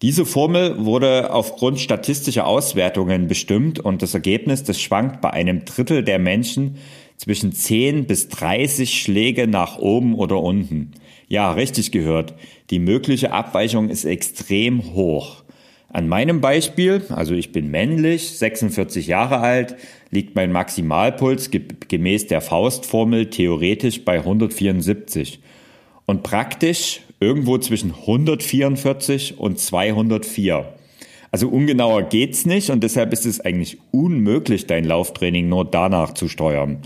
Diese 0.00 0.24
Formel 0.24 0.86
wurde 0.86 1.34
aufgrund 1.34 1.80
statistischer 1.80 2.46
Auswertungen 2.46 3.28
bestimmt 3.28 3.78
und 3.78 4.00
das 4.00 4.14
Ergebnis, 4.14 4.64
das 4.64 4.80
schwankt 4.80 5.20
bei 5.20 5.30
einem 5.30 5.66
Drittel 5.66 6.02
der 6.02 6.18
Menschen 6.18 6.78
zwischen 7.16 7.52
10 7.52 8.06
bis 8.06 8.28
30 8.28 9.00
Schläge 9.00 9.46
nach 9.46 9.78
oben 9.78 10.14
oder 10.14 10.42
unten. 10.42 10.92
Ja, 11.28 11.52
richtig 11.52 11.92
gehört. 11.92 12.34
Die 12.70 12.78
mögliche 12.78 13.32
Abweichung 13.32 13.88
ist 13.88 14.04
extrem 14.04 14.94
hoch. 14.94 15.42
An 15.88 16.08
meinem 16.08 16.40
Beispiel, 16.40 17.02
also 17.08 17.34
ich 17.34 17.52
bin 17.52 17.70
männlich, 17.70 18.38
46 18.38 19.06
Jahre 19.06 19.38
alt, 19.38 19.76
liegt 20.10 20.34
mein 20.34 20.52
Maximalpuls 20.52 21.50
gemäß 21.88 22.26
der 22.26 22.40
Faustformel 22.40 23.30
theoretisch 23.30 24.04
bei 24.04 24.18
174. 24.18 25.40
Und 26.04 26.22
praktisch 26.22 27.00
irgendwo 27.18 27.58
zwischen 27.58 27.92
144 27.92 29.38
und 29.38 29.58
204. 29.58 30.75
Also 31.36 31.50
ungenauer 31.50 32.04
geht's 32.04 32.46
nicht 32.46 32.70
und 32.70 32.82
deshalb 32.82 33.12
ist 33.12 33.26
es 33.26 33.42
eigentlich 33.42 33.76
unmöglich, 33.90 34.66
dein 34.66 34.84
Lauftraining 34.84 35.50
nur 35.50 35.66
danach 35.66 36.14
zu 36.14 36.28
steuern. 36.28 36.78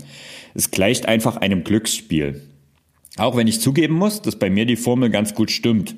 Es 0.53 0.71
gleicht 0.71 1.05
einfach 1.05 1.37
einem 1.37 1.63
Glücksspiel. 1.63 2.41
Auch 3.15 3.37
wenn 3.37 3.47
ich 3.47 3.61
zugeben 3.61 3.93
muss, 3.93 4.21
dass 4.21 4.35
bei 4.35 4.49
mir 4.49 4.65
die 4.65 4.75
Formel 4.75 5.09
ganz 5.09 5.35
gut 5.35 5.51
stimmt. 5.51 5.95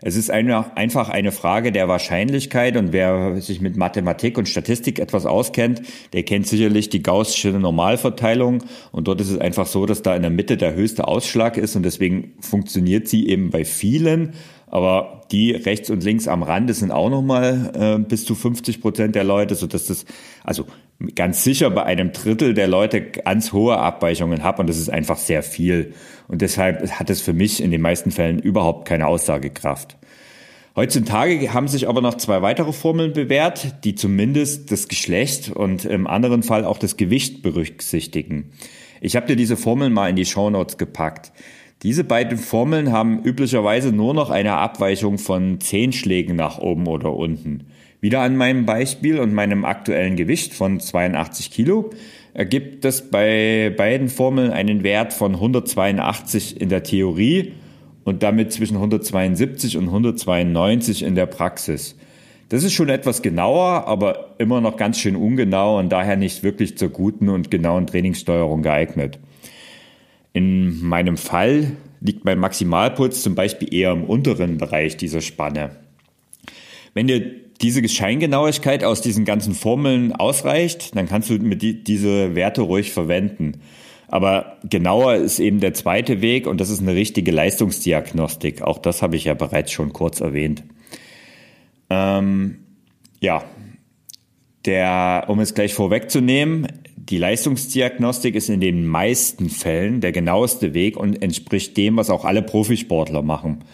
Es 0.00 0.16
ist 0.16 0.30
einfach 0.30 1.10
eine 1.10 1.30
Frage 1.30 1.72
der 1.72 1.88
Wahrscheinlichkeit 1.88 2.78
und 2.78 2.94
wer 2.94 3.38
sich 3.42 3.60
mit 3.60 3.76
Mathematik 3.76 4.38
und 4.38 4.48
Statistik 4.48 4.98
etwas 4.98 5.26
auskennt, 5.26 5.82
der 6.14 6.22
kennt 6.22 6.46
sicherlich 6.46 6.88
die 6.88 7.02
gaussische 7.02 7.48
Normalverteilung 7.50 8.64
und 8.92 9.08
dort 9.08 9.20
ist 9.20 9.30
es 9.30 9.38
einfach 9.38 9.66
so, 9.66 9.84
dass 9.84 10.00
da 10.00 10.16
in 10.16 10.22
der 10.22 10.30
Mitte 10.30 10.56
der 10.56 10.74
höchste 10.74 11.06
Ausschlag 11.06 11.58
ist 11.58 11.76
und 11.76 11.82
deswegen 11.82 12.32
funktioniert 12.40 13.08
sie 13.08 13.28
eben 13.28 13.50
bei 13.50 13.66
vielen, 13.66 14.32
aber 14.70 15.22
die 15.32 15.52
rechts 15.52 15.90
und 15.90 16.04
links 16.04 16.28
am 16.28 16.42
Rand, 16.42 16.70
das 16.70 16.78
sind 16.78 16.92
auch 16.92 17.10
nochmal 17.10 17.72
äh, 17.74 17.98
bis 17.98 18.24
zu 18.24 18.34
50 18.34 18.80
Prozent 18.80 19.14
der 19.14 19.24
Leute, 19.24 19.54
so 19.54 19.66
dass 19.66 19.86
das 19.86 20.04
also 20.44 20.66
ganz 21.14 21.44
sicher 21.44 21.70
bei 21.70 21.84
einem 21.84 22.12
Drittel 22.12 22.54
der 22.54 22.68
Leute 22.68 23.00
ganz 23.00 23.52
hohe 23.52 23.78
Abweichungen 23.78 24.42
hat 24.42 24.60
und 24.60 24.68
das 24.68 24.78
ist 24.78 24.90
einfach 24.90 25.18
sehr 25.18 25.42
viel. 25.42 25.94
Und 26.28 26.42
deshalb 26.42 26.90
hat 26.90 27.10
es 27.10 27.20
für 27.20 27.32
mich 27.32 27.62
in 27.62 27.70
den 27.70 27.80
meisten 27.80 28.10
Fällen 28.10 28.38
überhaupt 28.38 28.86
keine 28.86 29.06
Aussagekraft. 29.06 29.96
Heutzutage 30.76 31.52
haben 31.52 31.66
sich 31.66 31.88
aber 31.88 32.00
noch 32.00 32.14
zwei 32.14 32.42
weitere 32.42 32.72
Formeln 32.72 33.12
bewährt, 33.12 33.84
die 33.84 33.96
zumindest 33.96 34.70
das 34.70 34.86
Geschlecht 34.86 35.50
und 35.50 35.84
im 35.84 36.06
anderen 36.06 36.44
Fall 36.44 36.64
auch 36.64 36.78
das 36.78 36.96
Gewicht 36.96 37.42
berücksichtigen. 37.42 38.52
Ich 39.00 39.16
habe 39.16 39.26
dir 39.26 39.36
diese 39.36 39.56
Formeln 39.56 39.92
mal 39.92 40.08
in 40.08 40.16
die 40.16 40.26
Show 40.26 40.48
Notes 40.50 40.78
gepackt. 40.78 41.32
Diese 41.82 42.04
beiden 42.04 42.36
Formeln 42.36 42.92
haben 42.92 43.22
üblicherweise 43.24 43.90
nur 43.90 44.12
noch 44.12 44.28
eine 44.28 44.52
Abweichung 44.52 45.16
von 45.16 45.60
zehn 45.60 45.92
Schlägen 45.92 46.36
nach 46.36 46.58
oben 46.58 46.86
oder 46.86 47.14
unten. 47.14 47.64
Wieder 48.02 48.20
an 48.20 48.36
meinem 48.36 48.66
Beispiel 48.66 49.18
und 49.18 49.32
meinem 49.32 49.64
aktuellen 49.64 50.16
Gewicht 50.16 50.52
von 50.52 50.78
82 50.78 51.50
Kilo 51.50 51.88
ergibt 52.34 52.84
es 52.84 53.10
bei 53.10 53.72
beiden 53.74 54.10
Formeln 54.10 54.50
einen 54.50 54.82
Wert 54.82 55.14
von 55.14 55.34
182 55.34 56.60
in 56.60 56.68
der 56.68 56.82
Theorie 56.82 57.52
und 58.04 58.22
damit 58.22 58.52
zwischen 58.52 58.76
172 58.76 59.78
und 59.78 59.86
192 59.86 61.02
in 61.02 61.14
der 61.14 61.26
Praxis. 61.26 61.96
Das 62.50 62.62
ist 62.62 62.74
schon 62.74 62.90
etwas 62.90 63.22
genauer, 63.22 63.86
aber 63.86 64.34
immer 64.36 64.60
noch 64.60 64.76
ganz 64.76 64.98
schön 64.98 65.16
ungenau 65.16 65.78
und 65.78 65.90
daher 65.90 66.16
nicht 66.16 66.42
wirklich 66.42 66.76
zur 66.76 66.90
guten 66.90 67.30
und 67.30 67.50
genauen 67.50 67.86
Trainingssteuerung 67.86 68.60
geeignet. 68.60 69.18
In 70.32 70.84
meinem 70.84 71.16
Fall 71.16 71.76
liegt 72.00 72.24
mein 72.24 72.38
Maximalpuls 72.38 73.22
zum 73.22 73.34
Beispiel 73.34 73.72
eher 73.74 73.92
im 73.92 74.04
unteren 74.04 74.58
Bereich 74.58 74.96
dieser 74.96 75.20
Spanne. 75.20 75.76
Wenn 76.94 77.06
dir 77.06 77.22
diese 77.60 77.86
Scheingenauigkeit 77.86 78.84
aus 78.84 79.00
diesen 79.00 79.24
ganzen 79.24 79.54
Formeln 79.54 80.12
ausreicht, 80.12 80.96
dann 80.96 81.08
kannst 81.08 81.30
du 81.30 81.38
die, 81.38 81.84
diese 81.84 82.34
Werte 82.34 82.62
ruhig 82.62 82.92
verwenden. 82.92 83.60
Aber 84.08 84.58
genauer 84.64 85.16
ist 85.16 85.38
eben 85.38 85.60
der 85.60 85.74
zweite 85.74 86.20
Weg 86.20 86.46
und 86.46 86.60
das 86.60 86.70
ist 86.70 86.80
eine 86.80 86.94
richtige 86.94 87.30
Leistungsdiagnostik. 87.30 88.62
Auch 88.62 88.78
das 88.78 89.02
habe 89.02 89.14
ich 89.14 89.24
ja 89.24 89.34
bereits 89.34 89.70
schon 89.70 89.92
kurz 89.92 90.20
erwähnt. 90.20 90.64
Ähm, 91.90 92.58
ja, 93.20 93.44
der, 94.64 95.24
um 95.28 95.40
es 95.40 95.54
gleich 95.54 95.74
vorwegzunehmen, 95.74 96.66
die 96.96 97.18
Leistungsdiagnostik 97.18 98.34
ist 98.34 98.50
in 98.50 98.60
den 98.60 98.86
meisten 98.86 99.48
Fällen 99.48 100.00
der 100.00 100.12
genaueste 100.12 100.74
Weg 100.74 100.96
und 100.96 101.22
entspricht 101.22 101.76
dem, 101.76 101.96
was 101.96 102.10
auch 102.10 102.24
alle 102.24 102.42
Profisportler 102.42 103.22
machen. 103.22 103.64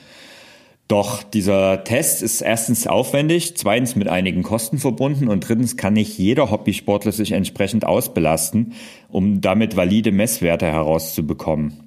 Doch 0.88 1.24
dieser 1.24 1.82
Test 1.82 2.22
ist 2.22 2.40
erstens 2.40 2.86
aufwendig, 2.86 3.56
zweitens 3.56 3.96
mit 3.96 4.08
einigen 4.08 4.44
Kosten 4.44 4.78
verbunden 4.78 5.26
und 5.26 5.40
drittens 5.40 5.76
kann 5.76 5.94
nicht 5.94 6.16
jeder 6.16 6.50
Hobbysportler 6.50 7.10
sich 7.10 7.32
entsprechend 7.32 7.84
ausbelasten, 7.84 8.74
um 9.08 9.40
damit 9.40 9.76
valide 9.76 10.12
Messwerte 10.12 10.66
herauszubekommen. 10.66 11.80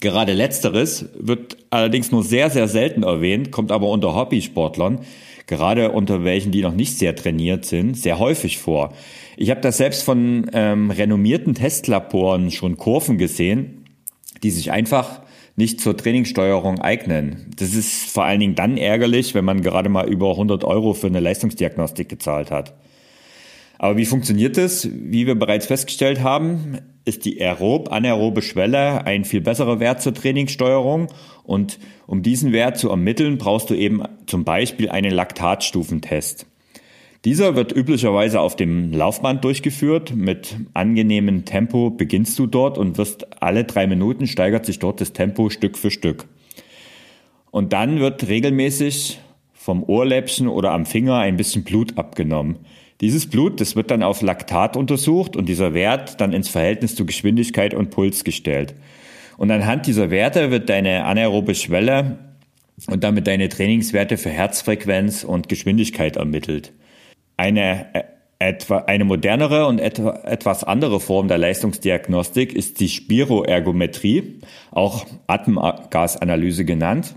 Gerade 0.00 0.32
letzteres 0.32 1.10
wird 1.18 1.58
allerdings 1.68 2.10
nur 2.10 2.24
sehr, 2.24 2.48
sehr 2.48 2.68
selten 2.68 3.02
erwähnt, 3.02 3.52
kommt 3.52 3.70
aber 3.70 3.88
unter 3.88 4.14
Hobbysportlern, 4.14 5.00
gerade 5.52 5.92
unter 5.92 6.24
welchen, 6.24 6.50
die 6.50 6.62
noch 6.62 6.72
nicht 6.74 6.96
sehr 6.96 7.14
trainiert 7.14 7.66
sind, 7.66 7.94
sehr 7.94 8.18
häufig 8.18 8.56
vor. 8.56 8.94
Ich 9.36 9.50
habe 9.50 9.60
das 9.60 9.76
selbst 9.76 10.02
von 10.02 10.50
ähm, 10.54 10.90
renommierten 10.90 11.52
Testlaboren 11.54 12.50
schon 12.50 12.78
Kurven 12.78 13.18
gesehen, 13.18 13.84
die 14.42 14.50
sich 14.50 14.72
einfach 14.72 15.20
nicht 15.54 15.78
zur 15.78 15.94
Trainingssteuerung 15.94 16.80
eignen. 16.80 17.50
Das 17.54 17.74
ist 17.74 18.10
vor 18.10 18.24
allen 18.24 18.40
Dingen 18.40 18.54
dann 18.54 18.78
ärgerlich, 18.78 19.34
wenn 19.34 19.44
man 19.44 19.60
gerade 19.60 19.90
mal 19.90 20.08
über 20.08 20.30
100 20.30 20.64
Euro 20.64 20.94
für 20.94 21.08
eine 21.08 21.20
Leistungsdiagnostik 21.20 22.08
gezahlt 22.08 22.50
hat. 22.50 22.72
Aber 23.78 23.98
wie 23.98 24.06
funktioniert 24.06 24.56
das? 24.56 24.88
Wie 24.90 25.26
wir 25.26 25.34
bereits 25.34 25.66
festgestellt 25.66 26.22
haben, 26.22 26.78
ist 27.04 27.24
die 27.24 27.40
aerob-anaerobe 27.40 28.42
Schwelle 28.42 29.04
ein 29.06 29.24
viel 29.24 29.40
besserer 29.40 29.80
Wert 29.80 30.02
zur 30.02 30.14
Trainingssteuerung. 30.14 31.08
Und 31.44 31.78
um 32.06 32.22
diesen 32.22 32.52
Wert 32.52 32.78
zu 32.78 32.90
ermitteln, 32.90 33.38
brauchst 33.38 33.70
du 33.70 33.74
eben 33.74 34.02
zum 34.26 34.44
Beispiel 34.44 34.88
einen 34.88 35.12
Laktatstufentest. 35.12 36.46
Dieser 37.24 37.54
wird 37.54 37.70
üblicherweise 37.74 38.40
auf 38.40 38.56
dem 38.56 38.92
Laufband 38.92 39.44
durchgeführt. 39.44 40.14
Mit 40.14 40.56
angenehmem 40.74 41.44
Tempo 41.44 41.90
beginnst 41.90 42.38
du 42.38 42.46
dort 42.46 42.78
und 42.78 42.98
wirst 42.98 43.40
alle 43.40 43.64
drei 43.64 43.86
Minuten 43.86 44.26
steigert 44.26 44.66
sich 44.66 44.80
dort 44.80 45.00
das 45.00 45.12
Tempo 45.12 45.48
Stück 45.48 45.78
für 45.78 45.92
Stück. 45.92 46.26
Und 47.52 47.72
dann 47.72 48.00
wird 48.00 48.26
regelmäßig 48.26 49.20
vom 49.52 49.84
Ohrläppchen 49.84 50.48
oder 50.48 50.72
am 50.72 50.84
Finger 50.84 51.18
ein 51.18 51.36
bisschen 51.36 51.62
Blut 51.62 51.96
abgenommen. 51.96 52.56
Dieses 53.00 53.28
Blut, 53.28 53.60
das 53.60 53.74
wird 53.74 53.90
dann 53.90 54.02
auf 54.02 54.22
Laktat 54.22 54.76
untersucht 54.76 55.36
und 55.36 55.48
dieser 55.48 55.74
Wert 55.74 56.20
dann 56.20 56.32
ins 56.32 56.48
Verhältnis 56.48 56.94
zu 56.94 57.06
Geschwindigkeit 57.06 57.74
und 57.74 57.90
Puls 57.90 58.24
gestellt. 58.24 58.74
Und 59.38 59.50
anhand 59.50 59.86
dieser 59.86 60.10
Werte 60.10 60.50
wird 60.50 60.68
deine 60.68 61.04
anaerobe 61.04 61.54
Schwelle 61.54 62.18
und 62.86 63.02
damit 63.04 63.26
deine 63.26 63.48
Trainingswerte 63.48 64.16
für 64.16 64.30
Herzfrequenz 64.30 65.24
und 65.24 65.48
Geschwindigkeit 65.48 66.16
ermittelt. 66.16 66.72
Eine, 67.36 67.94
äh, 67.94 68.02
etwa, 68.38 68.78
eine 68.78 69.04
modernere 69.04 69.66
und 69.66 69.78
etwa, 69.78 70.20
etwas 70.24 70.64
andere 70.64 71.00
Form 71.00 71.28
der 71.28 71.38
Leistungsdiagnostik 71.38 72.54
ist 72.54 72.80
die 72.80 72.88
Spiroergometrie, 72.88 74.40
auch 74.70 75.06
Atemgasanalyse 75.26 76.64
genannt. 76.64 77.14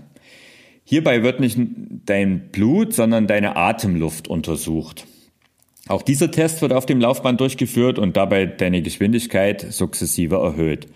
Hierbei 0.84 1.22
wird 1.22 1.40
nicht 1.40 1.58
dein 2.06 2.50
Blut, 2.50 2.94
sondern 2.94 3.26
deine 3.26 3.56
Atemluft 3.56 4.28
untersucht. 4.28 5.06
Auch 5.88 6.02
dieser 6.02 6.30
Test 6.30 6.62
wird 6.62 6.72
auf 6.72 6.86
dem 6.86 7.00
Laufband 7.00 7.40
durchgeführt 7.40 7.98
und 7.98 8.16
dabei 8.16 8.46
deine 8.46 8.82
Geschwindigkeit 8.82 9.72
sukzessive 9.72 10.36
erhöht. 10.36 10.88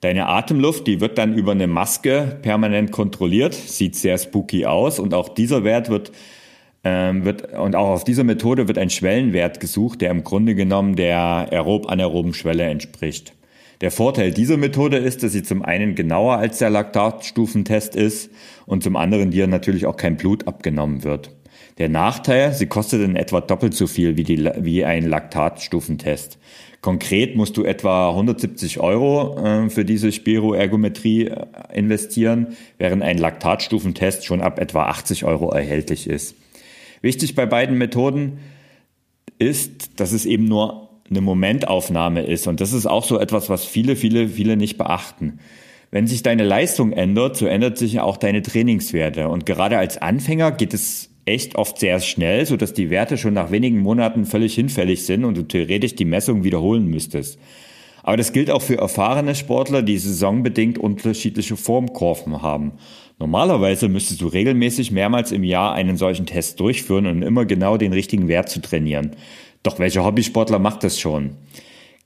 Deine 0.00 0.26
Atemluft, 0.26 0.86
die 0.86 1.00
wird 1.00 1.18
dann 1.18 1.34
über 1.34 1.52
eine 1.52 1.66
Maske 1.66 2.38
permanent 2.42 2.92
kontrolliert, 2.92 3.54
sieht 3.54 3.96
sehr 3.96 4.16
spooky 4.16 4.64
aus 4.64 5.00
und 5.00 5.12
auch 5.12 5.28
dieser 5.28 5.64
Wert 5.64 5.88
wird 5.88 6.12
ähm, 6.84 7.24
wird, 7.24 7.52
und 7.54 7.74
auch 7.74 7.88
auf 7.88 8.04
dieser 8.04 8.24
Methode 8.24 8.68
wird 8.68 8.78
ein 8.78 8.90
Schwellenwert 8.90 9.60
gesucht, 9.60 10.00
der 10.00 10.10
im 10.10 10.22
Grunde 10.24 10.54
genommen 10.54 10.94
der 10.94 11.48
aerob-anaeroben 11.50 12.34
Schwelle 12.34 12.64
entspricht. 12.64 13.34
Der 13.80 13.90
Vorteil 13.90 14.32
dieser 14.32 14.56
Methode 14.56 14.96
ist, 14.96 15.22
dass 15.22 15.32
sie 15.32 15.42
zum 15.42 15.62
einen 15.62 15.94
genauer 15.94 16.36
als 16.36 16.58
der 16.58 16.70
Laktatstufentest 16.70 17.94
ist 17.94 18.30
und 18.66 18.82
zum 18.82 18.96
anderen 18.96 19.30
dir 19.30 19.46
natürlich 19.46 19.86
auch 19.86 19.96
kein 19.96 20.16
Blut 20.16 20.48
abgenommen 20.48 21.04
wird. 21.04 21.30
Der 21.78 21.88
Nachteil, 21.88 22.52
sie 22.54 22.66
kostet 22.66 23.02
in 23.02 23.16
etwa 23.16 23.40
doppelt 23.40 23.74
so 23.74 23.86
viel 23.86 24.16
wie, 24.16 24.24
die, 24.24 24.50
wie 24.58 24.84
ein 24.84 25.08
Laktatstufentest. 25.08 26.38
Konkret 26.80 27.34
musst 27.34 27.56
du 27.56 27.64
etwa 27.64 28.10
170 28.10 28.78
Euro 28.80 29.36
äh, 29.44 29.70
für 29.70 29.84
diese 29.84 30.12
Spiroergometrie 30.12 31.26
äh, 31.26 31.46
investieren, 31.72 32.56
während 32.78 33.02
ein 33.02 33.18
Laktatstufentest 33.18 34.24
schon 34.24 34.40
ab 34.40 34.60
etwa 34.60 34.86
80 34.86 35.24
Euro 35.24 35.50
erhältlich 35.50 36.08
ist. 36.08 36.36
Wichtig 37.00 37.34
bei 37.34 37.46
beiden 37.46 37.78
Methoden 37.78 38.38
ist, 39.38 40.00
dass 40.00 40.12
es 40.12 40.26
eben 40.26 40.44
nur 40.44 40.88
eine 41.10 41.20
Momentaufnahme 41.20 42.22
ist. 42.22 42.46
Und 42.46 42.60
das 42.60 42.72
ist 42.72 42.86
auch 42.86 43.04
so 43.04 43.18
etwas, 43.18 43.48
was 43.48 43.64
viele, 43.64 43.96
viele, 43.96 44.28
viele 44.28 44.56
nicht 44.56 44.78
beachten. 44.78 45.38
Wenn 45.90 46.06
sich 46.06 46.22
deine 46.22 46.44
Leistung 46.44 46.92
ändert, 46.92 47.36
so 47.36 47.46
ändert 47.46 47.78
sich 47.78 48.00
auch 48.00 48.18
deine 48.18 48.42
Trainingswerte. 48.42 49.28
Und 49.28 49.46
gerade 49.46 49.78
als 49.78 49.96
Anfänger 49.96 50.52
geht 50.52 50.74
es 50.74 51.10
echt 51.28 51.56
oft 51.56 51.78
sehr 51.78 52.00
schnell, 52.00 52.46
so 52.46 52.56
dass 52.56 52.72
die 52.72 52.90
Werte 52.90 53.18
schon 53.18 53.34
nach 53.34 53.50
wenigen 53.50 53.80
Monaten 53.80 54.24
völlig 54.24 54.54
hinfällig 54.54 55.04
sind 55.04 55.24
und 55.24 55.36
du 55.36 55.42
theoretisch 55.42 55.94
die 55.94 56.04
Messung 56.04 56.42
wiederholen 56.42 56.86
müsstest. 56.86 57.38
Aber 58.02 58.16
das 58.16 58.32
gilt 58.32 58.50
auch 58.50 58.62
für 58.62 58.78
erfahrene 58.78 59.34
Sportler, 59.34 59.82
die 59.82 59.98
saisonbedingt 59.98 60.78
unterschiedliche 60.78 61.56
Formkurven 61.56 62.40
haben. 62.40 62.72
Normalerweise 63.18 63.88
müsstest 63.88 64.22
du 64.22 64.28
regelmäßig 64.28 64.92
mehrmals 64.92 65.30
im 65.30 65.44
Jahr 65.44 65.74
einen 65.74 65.96
solchen 65.96 66.24
Test 66.24 66.58
durchführen 66.60 67.06
und 67.06 67.22
immer 67.22 67.44
genau 67.44 67.76
den 67.76 67.92
richtigen 67.92 68.28
Wert 68.28 68.48
zu 68.48 68.62
trainieren. 68.62 69.16
Doch 69.62 69.78
welcher 69.78 70.04
Hobbysportler 70.04 70.58
macht 70.58 70.84
das 70.84 70.98
schon? 70.98 71.36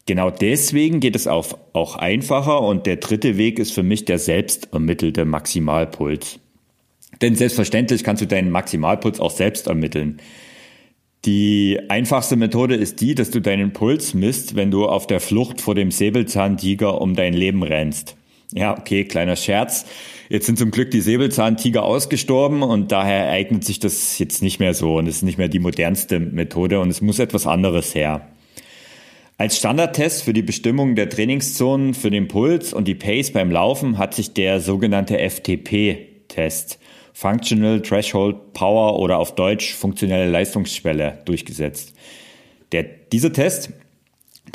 Genau 0.07 0.31
deswegen 0.31 0.99
geht 0.99 1.15
es 1.15 1.29
auch 1.29 1.97
einfacher 1.97 2.63
und 2.63 2.87
der 2.87 2.97
dritte 2.97 3.37
Weg 3.37 3.61
ist 3.61 3.73
für 3.73 3.85
mich 3.85 4.05
der 4.05 4.19
selbst 4.19 4.73
ermittelte 4.73 5.25
Maximalpuls. 5.25 6.41
Denn 7.23 7.37
selbstverständlich 7.37 8.05
kannst 8.05 8.21
du 8.21 8.27
deinen 8.27 8.51
Maximalpuls 8.51 9.21
auch 9.21 9.31
selbst 9.31 9.69
ermitteln. 9.69 10.19
Die 11.25 11.79
einfachste 11.89 12.35
Methode 12.35 12.75
ist 12.75 13.01
die, 13.01 13.15
dass 13.15 13.31
du 13.31 13.41
deinen 13.41 13.73
Puls 13.73 14.13
misst, 14.13 14.57
wenn 14.57 14.73
du 14.73 14.87
auf 14.87 15.07
der 15.07 15.21
Flucht 15.21 15.61
vor 15.61 15.77
dem 15.77 15.93
Säbelzahntiger 15.93 17.01
um 17.01 17.15
dein 17.15 17.33
Leben 17.33 17.63
rennst. 17.63 18.17
Ja, 18.53 18.77
okay, 18.77 19.05
kleiner 19.05 19.37
Scherz. 19.37 19.87
Jetzt 20.29 20.47
sind 20.47 20.59
zum 20.59 20.73
Glück 20.73 20.91
die 20.91 21.01
Säbelzahntiger 21.01 21.85
ausgestorben 21.85 22.63
und 22.63 22.91
daher 22.91 23.31
eignet 23.31 23.65
sich 23.65 23.79
das 23.79 24.19
jetzt 24.19 24.43
nicht 24.43 24.59
mehr 24.59 24.75
so 24.75 24.97
und 24.97 25.07
es 25.07 25.17
ist 25.17 25.23
nicht 25.23 25.39
mehr 25.39 25.49
die 25.49 25.61
modernste 25.61 26.19
Methode 26.19 26.81
und 26.81 26.91
es 26.91 27.01
muss 27.01 27.21
etwas 27.21 27.47
anderes 27.47 27.95
her. 27.95 28.29
Als 29.39 29.57
Standardtest 29.57 30.25
für 30.25 30.33
die 30.33 30.43
Bestimmung 30.43 30.97
der 30.97 31.09
Trainingszonen 31.09 31.95
für 31.95 32.11
den 32.11 32.29
Puls 32.29 32.73
und 32.73 32.89
die 32.89 32.95
Pace 32.95 33.31
beim 33.31 33.51
Laufen 33.51 33.97
hat 33.97 34.15
sich 34.15 34.35
der 34.35 34.61
sogenannte 34.61 35.19
FTP-Test 35.19 36.79
Functional 37.13 37.81
Threshold 37.83 38.53
Power 38.53 38.99
oder 38.99 39.19
auf 39.19 39.35
Deutsch 39.35 39.75
funktionelle 39.75 40.31
Leistungsschwelle 40.31 41.19
durchgesetzt. 41.25 41.95
Der, 42.73 42.83
dieser 42.83 43.33
Test, 43.33 43.71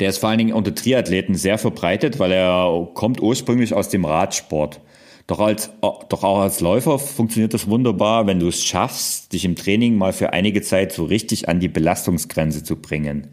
der 0.00 0.10
ist 0.10 0.18
vor 0.18 0.28
allen 0.28 0.38
Dingen 0.38 0.52
unter 0.52 0.74
Triathleten 0.74 1.34
sehr 1.34 1.58
verbreitet, 1.58 2.18
weil 2.18 2.32
er 2.32 2.88
kommt 2.94 3.20
ursprünglich 3.22 3.74
aus 3.74 3.88
dem 3.88 4.04
Radsport. 4.04 4.80
Doch, 5.26 5.40
als, 5.40 5.70
doch 5.80 6.24
auch 6.24 6.40
als 6.40 6.60
Läufer 6.60 6.98
funktioniert 6.98 7.52
das 7.52 7.68
wunderbar, 7.68 8.26
wenn 8.26 8.40
du 8.40 8.48
es 8.48 8.64
schaffst, 8.64 9.32
dich 9.32 9.44
im 9.44 9.56
Training 9.56 9.96
mal 9.96 10.12
für 10.12 10.32
einige 10.32 10.62
Zeit 10.62 10.92
so 10.92 11.04
richtig 11.04 11.48
an 11.48 11.60
die 11.60 11.68
Belastungsgrenze 11.68 12.64
zu 12.64 12.76
bringen. 12.76 13.28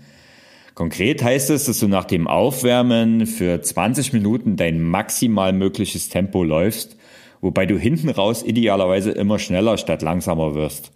Konkret 0.74 1.24
heißt 1.24 1.52
es, 1.52 1.66
dass 1.66 1.80
du 1.80 1.88
nach 1.88 2.04
dem 2.04 2.28
Aufwärmen 2.28 3.28
für 3.28 3.62
20 3.62 4.12
Minuten 4.12 4.58
dein 4.58 4.82
maximal 4.82 5.54
mögliches 5.54 6.10
Tempo 6.10 6.44
läufst 6.44 6.98
wobei 7.46 7.68
du 7.68 7.78
hinten 7.78 8.10
raus 8.10 8.44
idealerweise 8.44 9.12
immer 9.12 9.38
schneller 9.38 9.78
statt 9.78 10.02
langsamer 10.02 10.56
wirst. 10.56 10.92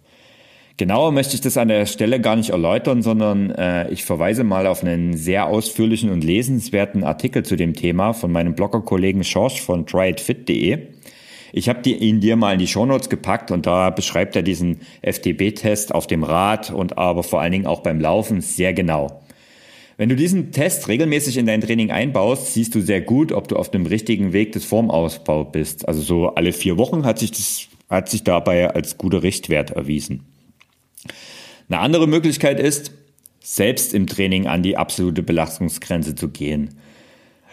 Genauer 0.76 1.12
möchte 1.12 1.34
ich 1.34 1.40
das 1.40 1.56
an 1.56 1.68
der 1.68 1.86
Stelle 1.86 2.20
gar 2.20 2.34
nicht 2.34 2.50
erläutern, 2.50 3.02
sondern 3.02 3.50
äh, 3.50 3.88
ich 3.90 4.04
verweise 4.04 4.42
mal 4.42 4.66
auf 4.66 4.82
einen 4.82 5.16
sehr 5.16 5.46
ausführlichen 5.46 6.10
und 6.10 6.24
lesenswerten 6.24 7.04
Artikel 7.04 7.44
zu 7.44 7.54
dem 7.54 7.74
Thema 7.74 8.14
von 8.14 8.32
meinem 8.32 8.54
Bloggerkollegen 8.54 9.22
Schorsch 9.22 9.60
von 9.60 9.86
tryitfit.de. 9.86 10.88
Ich 11.52 11.68
habe 11.68 11.88
ihn 11.88 12.20
dir 12.20 12.34
mal 12.34 12.54
in 12.54 12.58
die 12.58 12.66
Shownotes 12.66 13.08
gepackt 13.08 13.50
und 13.52 13.66
da 13.66 13.90
beschreibt 13.90 14.34
er 14.34 14.42
diesen 14.42 14.80
FTB-Test 15.02 15.94
auf 15.94 16.08
dem 16.08 16.24
Rad 16.24 16.70
und 16.70 16.98
aber 16.98 17.22
vor 17.22 17.40
allen 17.40 17.52
Dingen 17.52 17.66
auch 17.66 17.80
beim 17.80 18.00
Laufen 18.00 18.40
sehr 18.40 18.72
genau. 18.72 19.20
Wenn 20.00 20.08
du 20.08 20.16
diesen 20.16 20.50
Test 20.50 20.88
regelmäßig 20.88 21.36
in 21.36 21.44
dein 21.44 21.60
Training 21.60 21.90
einbaust, 21.90 22.54
siehst 22.54 22.74
du 22.74 22.80
sehr 22.80 23.02
gut, 23.02 23.32
ob 23.32 23.48
du 23.48 23.56
auf 23.56 23.70
dem 23.70 23.84
richtigen 23.84 24.32
Weg 24.32 24.52
des 24.52 24.64
Formausbaus 24.64 25.48
bist. 25.52 25.86
Also 25.86 26.00
so 26.00 26.28
alle 26.28 26.54
vier 26.54 26.78
Wochen 26.78 27.04
hat 27.04 27.18
sich 27.18 27.32
das, 27.32 27.68
hat 27.90 28.08
sich 28.08 28.24
dabei 28.24 28.70
als 28.74 28.96
guter 28.96 29.22
Richtwert 29.22 29.72
erwiesen. 29.72 30.22
Eine 31.68 31.80
andere 31.80 32.06
Möglichkeit 32.06 32.60
ist, 32.60 32.92
selbst 33.40 33.92
im 33.92 34.06
Training 34.06 34.46
an 34.46 34.62
die 34.62 34.78
absolute 34.78 35.22
Belastungsgrenze 35.22 36.14
zu 36.14 36.30
gehen. 36.30 36.78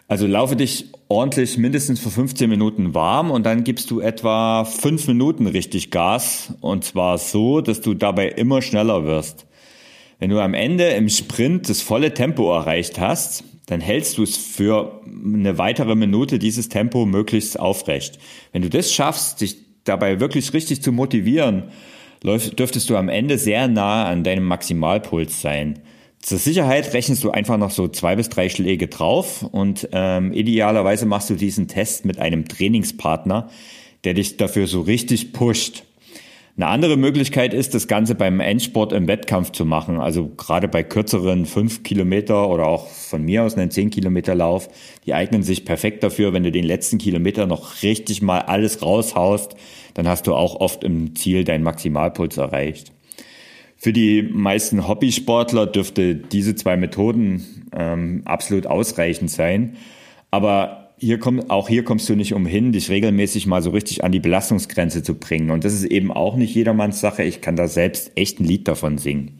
Also 0.08 0.26
laufe 0.26 0.56
dich 0.56 0.86
ordentlich 1.10 1.58
mindestens 1.58 2.00
für 2.00 2.12
15 2.12 2.50
Minuten 2.50 2.94
warm 2.94 3.30
und 3.30 3.46
dann 3.46 3.66
gibst 3.66 3.92
du 3.92 4.00
etwa 4.00 4.64
fünf 4.64 5.06
Minuten 5.10 5.48
richtig 5.48 5.92
Gas 5.92 6.54
und 6.62 6.86
zwar 6.86 7.18
so, 7.18 7.60
dass 7.60 7.82
du 7.82 7.94
dabei 7.94 8.30
immer 8.30 8.62
schneller 8.62 9.04
wirst. 9.04 9.47
Wenn 10.19 10.30
du 10.30 10.39
am 10.39 10.53
Ende 10.53 10.86
im 10.89 11.10
Sprint 11.10 11.69
das 11.69 11.82
volle 11.82 12.13
Tempo 12.13 12.51
erreicht 12.51 12.99
hast, 12.99 13.43
dann 13.67 13.82
hältst 13.82 14.17
du 14.17 14.23
es 14.23 14.38
für 14.38 15.01
eine 15.06 15.58
weitere 15.58 15.95
Minute 15.95 16.39
dieses 16.39 16.69
Tempo 16.69 17.06
möglichst 17.06 17.60
aufrecht. 17.60 18.17
Wenn 18.51 18.62
du 18.62 18.69
das 18.69 18.91
schaffst, 18.93 19.41
dich 19.41 19.58
dabei 19.84 20.19
wirklich 20.19 20.53
richtig 20.53 20.82
zu 20.82 20.91
motivieren, 20.91 21.71
dürftest 22.23 22.89
du 22.89 22.95
am 22.95 23.10
Ende 23.10 23.38
sehr 23.38 23.67
nah 23.67 24.06
an 24.06 24.23
deinem 24.23 24.45
Maximalpuls 24.45 25.41
sein. 25.41 25.80
Zur 26.19 26.39
Sicherheit 26.39 26.93
rechnest 26.93 27.23
du 27.23 27.32
einfach 27.32 27.58
noch 27.58 27.71
so 27.71 27.88
zwei 27.88 28.15
bis 28.15 28.30
drei 28.30 28.49
Schläge 28.49 28.88
drauf 28.88 29.43
und 29.43 29.88
ähm, 29.91 30.34
idealerweise 30.34 31.06
machst 31.06 31.30
du 31.30 31.36
diesen 31.36 31.67
Test 31.67 32.06
mit 32.06 32.19
einem 32.19 32.47
Trainingspartner, 32.47 33.49
der 34.03 34.13
dich 34.13 34.38
dafür 34.38 34.67
so 34.67 34.82
richtig 34.82 35.32
pusht. 35.32 35.84
Eine 36.58 36.67
andere 36.70 36.98
Möglichkeit 36.98 37.54
ist, 37.54 37.76
das 37.76 37.88
Ganze 37.88 38.15
beim 38.15 38.39
Endsport 38.39 38.91
im 38.91 39.08
Wettkampf 39.08 39.52
zu 39.52 39.63
machen. 39.63 40.00
Also 40.00 40.28
gerade 40.38 40.67
bei 40.67 40.82
kürzeren 40.82 41.46
fünf 41.46 41.84
Kilometer 41.84 42.50
oder 42.50 42.65
auch 42.65 42.88
von 42.88 43.22
mir 43.22 43.43
aus 43.43 43.56
einen 43.56 43.70
zehn 43.70 43.91
Kilometer 43.91 44.34
Lauf. 44.34 44.67
Die 45.06 45.13
eignen 45.13 45.43
sich 45.43 45.65
perfekt 45.65 46.04
dafür, 46.04 46.34
wenn 46.34 46.41
du 46.41 46.52
den 46.52 46.63
letzten 46.63 46.98
Kilometer 46.98 47.46
noch 47.46 47.84
richtig 47.84 48.24
mal 48.24 48.39
alles 48.39 48.82
raushaust, 48.82 49.56
dann 49.93 50.08
hast 50.08 50.26
du 50.26 50.34
auch 50.34 50.60
oft 50.60 50.84
im 50.84 51.15
Ziel 51.15 51.43
deinen 51.43 51.63
Maximalpuls 51.63 52.38
erreicht. 52.38 52.91
Für 53.76 53.93
die 53.93 54.24
meisten 54.24 54.88
Hobbysportler 54.88 55.67
dürfte 55.67 56.15
diese 56.15 56.56
zwei 56.56 56.76
Methoden 56.76 57.67
ähm, 57.72 58.24
absolut 58.26 58.65
ausreichend 58.65 59.30
sein. 59.30 59.78
Aber 60.32 60.87
hier 61.00 61.20
komm, 61.20 61.50
auch 61.50 61.70
hier 61.70 61.84
kommst 61.84 62.10
du 62.10 62.16
nicht 62.16 62.34
umhin, 62.34 62.72
dich 62.72 62.90
regelmäßig 62.90 63.46
mal 63.46 63.62
so 63.62 63.70
richtig 63.70 64.04
an 64.04 64.12
die 64.12 64.20
Belastungsgrenze 64.20 65.04
zu 65.04 65.16
bringen. 65.16 65.52
Und 65.52 65.64
das 65.64 65.74
ist 65.74 65.86
eben 65.86 66.12
auch 66.12 66.36
nicht 66.36 66.56
jedermanns 66.56 67.00
Sache. 67.00 67.24
Ich 67.24 67.42
kann 67.42 67.56
da 67.56 67.68
selbst 67.68 68.12
echt 68.16 68.40
ein 68.40 68.46
Lied 68.46 68.68
davon 68.68 68.98
singen. 68.98 69.38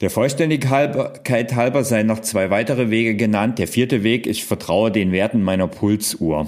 Der 0.00 0.10
Vollständigkeit 0.10 1.54
halber 1.54 1.82
seien 1.82 2.06
noch 2.06 2.20
zwei 2.20 2.50
weitere 2.50 2.90
Wege 2.90 3.16
genannt. 3.16 3.58
Der 3.58 3.66
vierte 3.66 4.02
Weg, 4.02 4.26
ich 4.26 4.44
vertraue 4.44 4.92
den 4.92 5.10
Werten 5.10 5.42
meiner 5.42 5.68
Pulsuhr. 5.68 6.46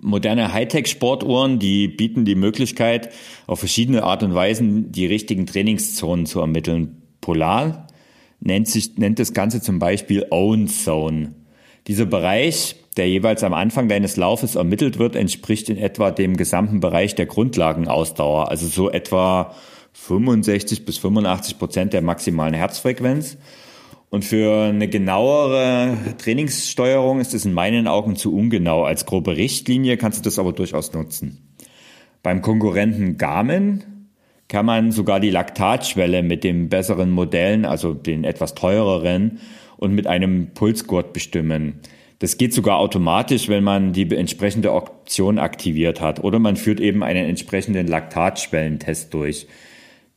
Moderne 0.00 0.52
Hightech-Sportuhren, 0.52 1.58
die 1.58 1.88
bieten 1.88 2.24
die 2.24 2.34
Möglichkeit, 2.34 3.10
auf 3.46 3.60
verschiedene 3.60 4.02
Art 4.02 4.22
und 4.22 4.34
Weisen 4.34 4.92
die 4.92 5.06
richtigen 5.06 5.46
Trainingszonen 5.46 6.26
zu 6.26 6.40
ermitteln. 6.40 7.02
Polar 7.20 7.86
nennt, 8.40 8.68
sich, 8.68 8.98
nennt 8.98 9.18
das 9.18 9.32
Ganze 9.32 9.60
zum 9.60 9.78
Beispiel 9.78 10.26
Own 10.30 10.68
Zone. 10.68 11.34
Dieser 11.86 12.06
Bereich, 12.06 12.76
der 12.96 13.08
jeweils 13.08 13.44
am 13.44 13.52
Anfang 13.52 13.88
deines 13.88 14.16
Laufes 14.16 14.54
ermittelt 14.54 14.98
wird, 14.98 15.16
entspricht 15.16 15.68
in 15.68 15.76
etwa 15.76 16.10
dem 16.10 16.36
gesamten 16.36 16.80
Bereich 16.80 17.14
der 17.14 17.26
Grundlagenausdauer, 17.26 18.50
also 18.50 18.66
so 18.66 18.90
etwa 18.90 19.54
65 19.92 20.86
bis 20.86 20.98
85 20.98 21.58
Prozent 21.58 21.92
der 21.92 22.02
maximalen 22.02 22.54
Herzfrequenz. 22.54 23.36
Und 24.08 24.24
für 24.24 24.66
eine 24.66 24.88
genauere 24.88 25.96
Trainingssteuerung 26.18 27.20
ist 27.20 27.34
es 27.34 27.44
in 27.44 27.52
meinen 27.52 27.88
Augen 27.88 28.16
zu 28.16 28.34
ungenau. 28.34 28.84
Als 28.84 29.06
grobe 29.06 29.36
Richtlinie 29.36 29.96
kannst 29.96 30.20
du 30.20 30.22
das 30.22 30.38
aber 30.38 30.52
durchaus 30.52 30.92
nutzen. 30.92 31.56
Beim 32.22 32.40
Konkurrenten 32.40 33.18
Garmin 33.18 33.82
kann 34.48 34.66
man 34.66 34.92
sogar 34.92 35.20
die 35.20 35.30
Laktatschwelle 35.30 36.22
mit 36.22 36.44
den 36.44 36.68
besseren 36.68 37.10
Modellen, 37.10 37.64
also 37.64 37.92
den 37.92 38.24
etwas 38.24 38.54
teureren, 38.54 39.40
und 39.76 39.94
mit 39.94 40.06
einem 40.06 40.48
Pulsgurt 40.54 41.12
bestimmen. 41.12 41.80
Das 42.18 42.38
geht 42.38 42.54
sogar 42.54 42.78
automatisch, 42.78 43.48
wenn 43.48 43.64
man 43.64 43.92
die 43.92 44.10
entsprechende 44.14 44.72
Option 44.72 45.38
aktiviert 45.38 46.00
hat 46.00 46.22
oder 46.22 46.38
man 46.38 46.56
führt 46.56 46.80
eben 46.80 47.02
einen 47.02 47.28
entsprechenden 47.28 47.86
Laktatschwellentest 47.86 49.12
durch. 49.12 49.46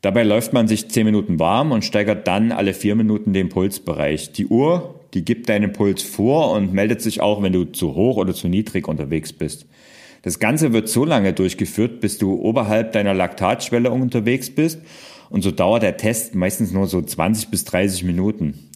Dabei 0.01 0.23
läuft 0.23 0.53
man 0.53 0.67
sich 0.67 0.89
10 0.89 1.05
Minuten 1.05 1.39
warm 1.39 1.71
und 1.71 1.83
steigert 1.83 2.27
dann 2.27 2.51
alle 2.51 2.73
4 2.73 2.95
Minuten 2.95 3.33
den 3.33 3.49
Pulsbereich. 3.49 4.31
Die 4.31 4.45
Uhr, 4.45 5.01
die 5.13 5.25
gibt 5.25 5.49
deinen 5.49 5.73
Puls 5.73 6.03
vor 6.03 6.51
und 6.51 6.71
meldet 6.71 7.01
sich 7.01 7.19
auch, 7.19 7.41
wenn 7.41 7.53
du 7.53 7.65
zu 7.65 7.95
hoch 7.95 8.17
oder 8.17 8.33
zu 8.33 8.47
niedrig 8.47 8.87
unterwegs 8.87 9.33
bist. 9.33 9.65
Das 10.21 10.39
Ganze 10.39 10.73
wird 10.73 10.89
so 10.89 11.03
lange 11.03 11.33
durchgeführt, 11.33 11.99
bis 11.99 12.17
du 12.17 12.35
oberhalb 12.35 12.91
deiner 12.91 13.13
Laktatschwelle 13.13 13.89
unterwegs 13.89 14.49
bist 14.49 14.79
und 15.29 15.41
so 15.41 15.51
dauert 15.51 15.83
der 15.83 15.97
Test 15.97 16.35
meistens 16.35 16.71
nur 16.71 16.87
so 16.87 17.01
20 17.01 17.49
bis 17.49 17.65
30 17.65 18.03
Minuten. 18.03 18.66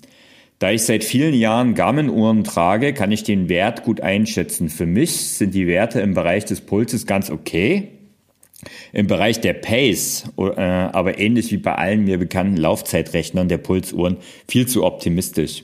Da 0.61 0.69
ich 0.69 0.83
seit 0.83 1.03
vielen 1.03 1.33
Jahren 1.33 1.73
Garmin-Uhren 1.73 2.43
trage, 2.43 2.93
kann 2.93 3.11
ich 3.11 3.23
den 3.23 3.49
Wert 3.49 3.81
gut 3.81 3.99
einschätzen. 3.99 4.69
Für 4.69 4.85
mich 4.85 5.31
sind 5.31 5.55
die 5.55 5.65
Werte 5.65 6.01
im 6.01 6.13
Bereich 6.13 6.45
des 6.45 6.61
Pulses 6.61 7.07
ganz 7.07 7.31
okay. 7.31 7.87
Im 8.93 9.07
Bereich 9.07 9.41
der 9.41 9.53
Pace, 9.53 10.25
äh, 10.37 10.61
aber 10.61 11.17
ähnlich 11.17 11.51
wie 11.51 11.57
bei 11.57 11.73
allen 11.73 12.03
mir 12.03 12.19
bekannten 12.19 12.57
Laufzeitrechnern 12.57 13.47
der 13.47 13.57
Pulsuhren, 13.57 14.17
viel 14.47 14.67
zu 14.67 14.83
optimistisch. 14.83 15.63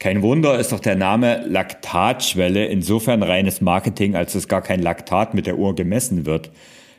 Kein 0.00 0.20
Wunder 0.22 0.58
ist 0.58 0.72
doch 0.72 0.80
der 0.80 0.96
Name 0.96 1.46
Laktatschwelle 1.46 2.66
insofern 2.66 3.22
reines 3.22 3.60
Marketing, 3.60 4.16
als 4.16 4.34
es 4.34 4.48
gar 4.48 4.62
kein 4.62 4.82
Laktat 4.82 5.34
mit 5.34 5.46
der 5.46 5.58
Uhr 5.58 5.76
gemessen 5.76 6.26
wird. 6.26 6.50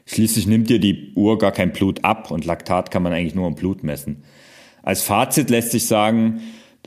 Schließlich 0.05 0.47
nimmt 0.47 0.69
dir 0.69 0.79
die 0.79 1.11
Uhr 1.15 1.37
gar 1.37 1.51
kein 1.51 1.73
Blut 1.73 2.05
ab 2.05 2.31
und 2.31 2.45
Laktat 2.45 2.91
kann 2.91 3.03
man 3.03 3.11
eigentlich 3.11 3.35
nur 3.35 3.49
im 3.49 3.55
Blut 3.55 3.83
messen. 3.83 4.23
Als 4.83 5.01
Fazit 5.01 5.49
lässt 5.49 5.71
sich 5.71 5.85
sagen, 5.85 6.39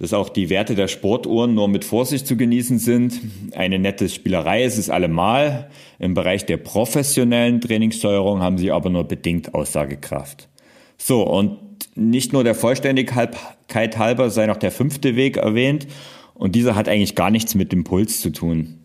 dass 0.02 0.12
auch 0.14 0.30
die 0.30 0.50
Werte 0.50 0.74
der 0.74 0.88
Sportuhren 0.88 1.54
nur 1.54 1.68
mit 1.68 1.84
Vorsicht 1.84 2.26
zu 2.26 2.36
genießen 2.36 2.80
sind. 2.80 3.20
Eine 3.54 3.78
nette 3.78 4.08
Spielerei 4.08 4.64
ist 4.64 4.76
es 4.76 4.90
allemal. 4.90 5.70
Im 6.00 6.14
Bereich 6.14 6.44
der 6.44 6.56
professionellen 6.56 7.60
Trainingssteuerung 7.60 8.40
haben 8.40 8.58
sie 8.58 8.72
aber 8.72 8.90
nur 8.90 9.04
bedingt 9.04 9.54
Aussagekraft. 9.54 10.48
So, 10.98 11.22
und 11.22 11.56
nicht 11.94 12.32
nur 12.32 12.42
der 12.42 12.56
Vollständigkeit 12.56 13.36
halber 13.96 14.30
sei 14.30 14.46
noch 14.46 14.56
der 14.56 14.72
fünfte 14.72 15.14
Weg 15.14 15.36
erwähnt. 15.36 15.86
Und 16.34 16.56
dieser 16.56 16.74
hat 16.74 16.88
eigentlich 16.88 17.14
gar 17.14 17.30
nichts 17.30 17.54
mit 17.54 17.70
dem 17.70 17.84
Puls 17.84 18.20
zu 18.20 18.30
tun. 18.30 18.80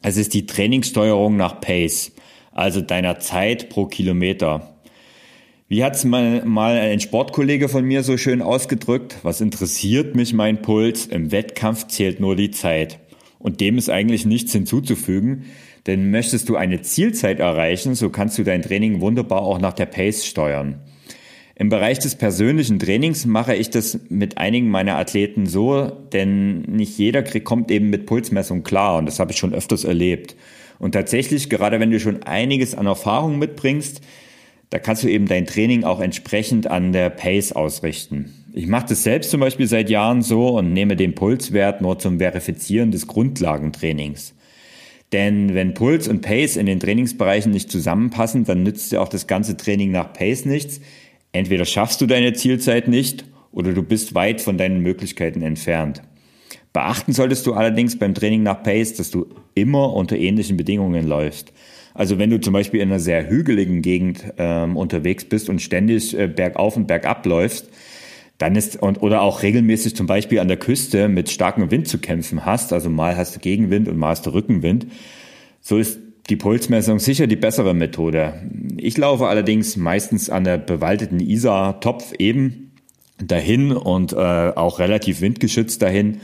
Es 0.00 0.16
ist 0.16 0.32
die 0.32 0.46
Trainingssteuerung 0.46 1.36
nach 1.36 1.60
Pace. 1.60 2.12
also 2.52 2.80
deiner 2.80 3.18
Zeit 3.18 3.68
pro 3.68 3.84
Kilometer. 3.84 4.73
Wie 5.66 5.82
hat's 5.82 6.04
mal, 6.04 6.44
mal 6.44 6.76
ein 6.76 7.00
Sportkollege 7.00 7.70
von 7.70 7.86
mir 7.86 8.02
so 8.02 8.18
schön 8.18 8.42
ausgedrückt? 8.42 9.16
Was 9.22 9.40
interessiert 9.40 10.14
mich 10.14 10.34
mein 10.34 10.60
Puls? 10.60 11.06
Im 11.06 11.32
Wettkampf 11.32 11.86
zählt 11.86 12.20
nur 12.20 12.36
die 12.36 12.50
Zeit. 12.50 12.98
Und 13.38 13.62
dem 13.62 13.78
ist 13.78 13.88
eigentlich 13.88 14.26
nichts 14.26 14.52
hinzuzufügen, 14.52 15.46
denn 15.86 16.10
möchtest 16.10 16.50
du 16.50 16.56
eine 16.56 16.82
Zielzeit 16.82 17.40
erreichen, 17.40 17.94
so 17.94 18.10
kannst 18.10 18.36
du 18.36 18.44
dein 18.44 18.60
Training 18.60 19.00
wunderbar 19.00 19.40
auch 19.40 19.58
nach 19.58 19.72
der 19.72 19.86
Pace 19.86 20.26
steuern. 20.26 20.82
Im 21.54 21.70
Bereich 21.70 21.98
des 21.98 22.16
persönlichen 22.16 22.78
Trainings 22.78 23.24
mache 23.24 23.54
ich 23.54 23.70
das 23.70 23.98
mit 24.10 24.36
einigen 24.36 24.68
meiner 24.68 24.98
Athleten 24.98 25.46
so, 25.46 25.90
denn 26.12 26.60
nicht 26.62 26.98
jeder 26.98 27.22
kommt 27.40 27.70
eben 27.70 27.88
mit 27.88 28.04
Pulsmessung 28.04 28.64
klar 28.64 28.98
und 28.98 29.06
das 29.06 29.18
habe 29.18 29.32
ich 29.32 29.38
schon 29.38 29.54
öfters 29.54 29.84
erlebt. 29.84 30.36
Und 30.78 30.92
tatsächlich, 30.92 31.48
gerade 31.48 31.80
wenn 31.80 31.90
du 31.90 32.00
schon 32.00 32.22
einiges 32.24 32.74
an 32.74 32.84
Erfahrung 32.84 33.38
mitbringst, 33.38 34.02
da 34.70 34.78
kannst 34.78 35.04
du 35.04 35.08
eben 35.08 35.26
dein 35.26 35.46
Training 35.46 35.84
auch 35.84 36.00
entsprechend 36.00 36.66
an 36.66 36.92
der 36.92 37.10
Pace 37.10 37.52
ausrichten. 37.52 38.44
Ich 38.52 38.66
mache 38.66 38.86
das 38.88 39.02
selbst 39.02 39.30
zum 39.30 39.40
Beispiel 39.40 39.66
seit 39.66 39.90
Jahren 39.90 40.22
so 40.22 40.58
und 40.58 40.72
nehme 40.72 40.96
den 40.96 41.14
Pulswert 41.14 41.80
nur 41.80 41.98
zum 41.98 42.18
Verifizieren 42.18 42.90
des 42.90 43.06
Grundlagentrainings. 43.06 44.34
Denn 45.12 45.54
wenn 45.54 45.74
Puls 45.74 46.08
und 46.08 46.22
Pace 46.22 46.56
in 46.56 46.66
den 46.66 46.80
Trainingsbereichen 46.80 47.52
nicht 47.52 47.70
zusammenpassen, 47.70 48.44
dann 48.44 48.62
nützt 48.62 48.90
dir 48.90 49.00
auch 49.00 49.08
das 49.08 49.26
ganze 49.26 49.56
Training 49.56 49.90
nach 49.92 50.12
Pace 50.12 50.44
nichts. 50.44 50.80
Entweder 51.32 51.64
schaffst 51.64 52.00
du 52.00 52.06
deine 52.06 52.32
Zielzeit 52.32 52.88
nicht 52.88 53.24
oder 53.52 53.72
du 53.72 53.82
bist 53.82 54.14
weit 54.14 54.40
von 54.40 54.58
deinen 54.58 54.80
Möglichkeiten 54.80 55.42
entfernt. 55.42 56.02
Beachten 56.72 57.12
solltest 57.12 57.46
du 57.46 57.54
allerdings 57.54 57.98
beim 57.98 58.14
Training 58.14 58.42
nach 58.42 58.62
Pace, 58.62 58.94
dass 58.94 59.10
du 59.10 59.26
immer 59.54 59.92
unter 59.94 60.16
ähnlichen 60.16 60.56
Bedingungen 60.56 61.06
läufst. 61.06 61.52
Also 61.94 62.18
wenn 62.18 62.30
du 62.30 62.40
zum 62.40 62.52
Beispiel 62.52 62.80
in 62.80 62.90
einer 62.90 63.00
sehr 63.00 63.28
hügeligen 63.28 63.80
Gegend 63.80 64.24
ähm, 64.36 64.76
unterwegs 64.76 65.24
bist 65.24 65.48
und 65.48 65.62
ständig 65.62 66.18
äh, 66.18 66.26
bergauf 66.26 66.76
und 66.76 66.86
bergab 66.86 67.24
läufst, 67.24 67.70
dann 68.38 68.56
ist 68.56 68.82
und 68.82 69.00
oder 69.00 69.22
auch 69.22 69.42
regelmäßig 69.42 69.94
zum 69.94 70.08
Beispiel 70.08 70.40
an 70.40 70.48
der 70.48 70.56
Küste 70.56 71.08
mit 71.08 71.30
starkem 71.30 71.70
Wind 71.70 71.86
zu 71.86 71.98
kämpfen 71.98 72.44
hast, 72.44 72.72
also 72.72 72.90
mal 72.90 73.16
hast 73.16 73.36
du 73.36 73.40
Gegenwind 73.40 73.88
und 73.88 73.96
mal 73.96 74.10
hast 74.10 74.26
du 74.26 74.30
Rückenwind, 74.30 74.88
so 75.60 75.78
ist 75.78 76.00
die 76.30 76.36
Pulsmessung 76.36 76.98
sicher 76.98 77.26
die 77.26 77.36
bessere 77.36 77.74
Methode. 77.74 78.34
Ich 78.76 78.96
laufe 78.96 79.26
allerdings 79.26 79.76
meistens 79.76 80.30
an 80.30 80.44
der 80.44 80.58
bewaldeten 80.58 81.20
Isar-Topf 81.20 82.14
eben 82.18 82.72
dahin 83.18 83.72
und 83.72 84.14
äh, 84.14 84.16
auch 84.16 84.78
relativ 84.78 85.20
windgeschützt 85.20 85.82
dahin. 85.82 86.20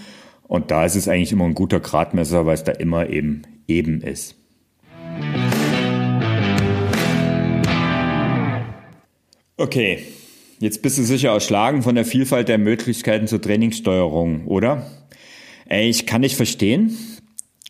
Und 0.48 0.70
da 0.70 0.84
ist 0.84 0.96
es 0.96 1.06
eigentlich 1.06 1.32
immer 1.32 1.44
ein 1.44 1.54
guter 1.54 1.80
Gradmesser, 1.80 2.46
weil 2.46 2.54
es 2.54 2.64
da 2.64 2.72
immer 2.72 3.08
eben 3.08 3.42
eben 3.68 4.00
ist. 4.00 4.36
Okay, 9.60 9.98
jetzt 10.58 10.80
bist 10.80 10.96
du 10.96 11.02
sicher 11.02 11.32
erschlagen 11.32 11.82
von 11.82 11.94
der 11.94 12.06
Vielfalt 12.06 12.48
der 12.48 12.56
Möglichkeiten 12.56 13.26
zur 13.26 13.42
Trainingssteuerung, 13.42 14.46
oder? 14.46 14.86
Ey, 15.68 15.90
ich 15.90 16.06
kann 16.06 16.22
dich 16.22 16.34
verstehen. 16.34 16.96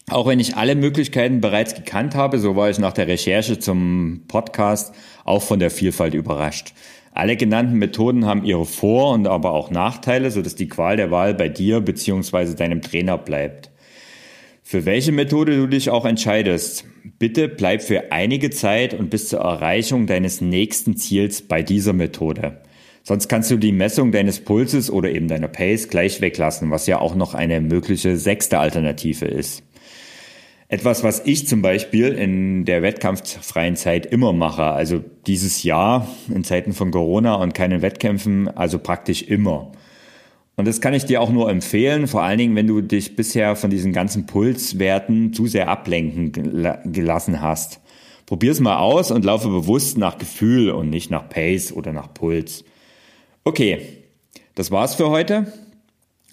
Auch 0.09 0.28
wenn 0.28 0.38
ich 0.38 0.55
alle 0.55 0.76
Möglichkeiten 0.76 1.41
bereits 1.41 1.74
gekannt 1.74 2.14
habe, 2.14 2.38
so 2.38 2.55
war 2.55 2.70
ich 2.70 2.78
nach 2.78 2.93
der 2.93 3.09
Recherche 3.09 3.59
zum 3.59 4.22
Podcast 4.28 4.95
auch 5.24 5.43
von 5.43 5.59
der 5.59 5.72
Vielfalt 5.72 6.14
überrascht. 6.14 6.74
Alle 7.11 7.34
genannten 7.34 7.74
Methoden 7.74 8.24
haben 8.24 8.45
ihre 8.45 8.66
Vor- 8.66 9.12
und 9.12 9.26
aber 9.26 9.51
auch 9.51 9.72
Nachteile, 9.72 10.30
sodass 10.30 10.55
die 10.55 10.68
Qual 10.68 10.97
der 10.97 11.11
Wahl 11.11 11.34
bei 11.34 11.49
dir 11.49 11.80
bzw. 11.80 12.55
deinem 12.55 12.82
Trainer 12.82 13.18
bleibt. 13.18 13.69
Für 14.70 14.86
welche 14.86 15.10
Methode 15.10 15.56
du 15.56 15.66
dich 15.66 15.90
auch 15.90 16.06
entscheidest, 16.06 16.84
bitte 17.18 17.48
bleib 17.48 17.82
für 17.82 18.12
einige 18.12 18.50
Zeit 18.50 18.94
und 18.94 19.10
bis 19.10 19.28
zur 19.28 19.40
Erreichung 19.40 20.06
deines 20.06 20.40
nächsten 20.40 20.96
Ziels 20.96 21.42
bei 21.42 21.64
dieser 21.64 21.92
Methode. 21.92 22.60
Sonst 23.02 23.26
kannst 23.26 23.50
du 23.50 23.56
die 23.56 23.72
Messung 23.72 24.12
deines 24.12 24.38
Pulses 24.38 24.88
oder 24.88 25.10
eben 25.10 25.26
deiner 25.26 25.48
Pace 25.48 25.88
gleich 25.88 26.20
weglassen, 26.20 26.70
was 26.70 26.86
ja 26.86 27.00
auch 27.00 27.16
noch 27.16 27.34
eine 27.34 27.60
mögliche 27.60 28.16
sechste 28.16 28.60
Alternative 28.60 29.24
ist. 29.24 29.64
Etwas, 30.68 31.02
was 31.02 31.22
ich 31.24 31.48
zum 31.48 31.62
Beispiel 31.62 32.12
in 32.12 32.64
der 32.64 32.80
wettkampffreien 32.82 33.74
Zeit 33.74 34.06
immer 34.06 34.32
mache, 34.32 34.62
also 34.62 35.02
dieses 35.26 35.64
Jahr 35.64 36.06
in 36.32 36.44
Zeiten 36.44 36.74
von 36.74 36.92
Corona 36.92 37.34
und 37.34 37.54
keinen 37.54 37.82
Wettkämpfen, 37.82 38.46
also 38.46 38.78
praktisch 38.78 39.22
immer. 39.22 39.72
Und 40.61 40.68
das 40.68 40.82
kann 40.82 40.92
ich 40.92 41.06
dir 41.06 41.22
auch 41.22 41.30
nur 41.30 41.48
empfehlen, 41.48 42.06
vor 42.06 42.22
allen 42.22 42.36
Dingen, 42.36 42.54
wenn 42.54 42.66
du 42.66 42.82
dich 42.82 43.16
bisher 43.16 43.56
von 43.56 43.70
diesen 43.70 43.94
ganzen 43.94 44.26
Pulswerten 44.26 45.32
zu 45.32 45.46
sehr 45.46 45.68
ablenken 45.68 46.32
gelassen 46.84 47.40
hast. 47.40 47.80
Probier's 48.26 48.61
mal 48.61 48.76
aus 48.76 49.11
und 49.11 49.24
laufe 49.24 49.48
bewusst 49.48 49.96
nach 49.96 50.18
Gefühl 50.18 50.70
und 50.70 50.90
nicht 50.90 51.11
nach 51.11 51.30
Pace 51.30 51.72
oder 51.72 51.94
nach 51.94 52.12
Puls. 52.12 52.62
Okay, 53.42 53.78
das 54.54 54.70
war's 54.70 54.96
für 54.96 55.08
heute. 55.08 55.50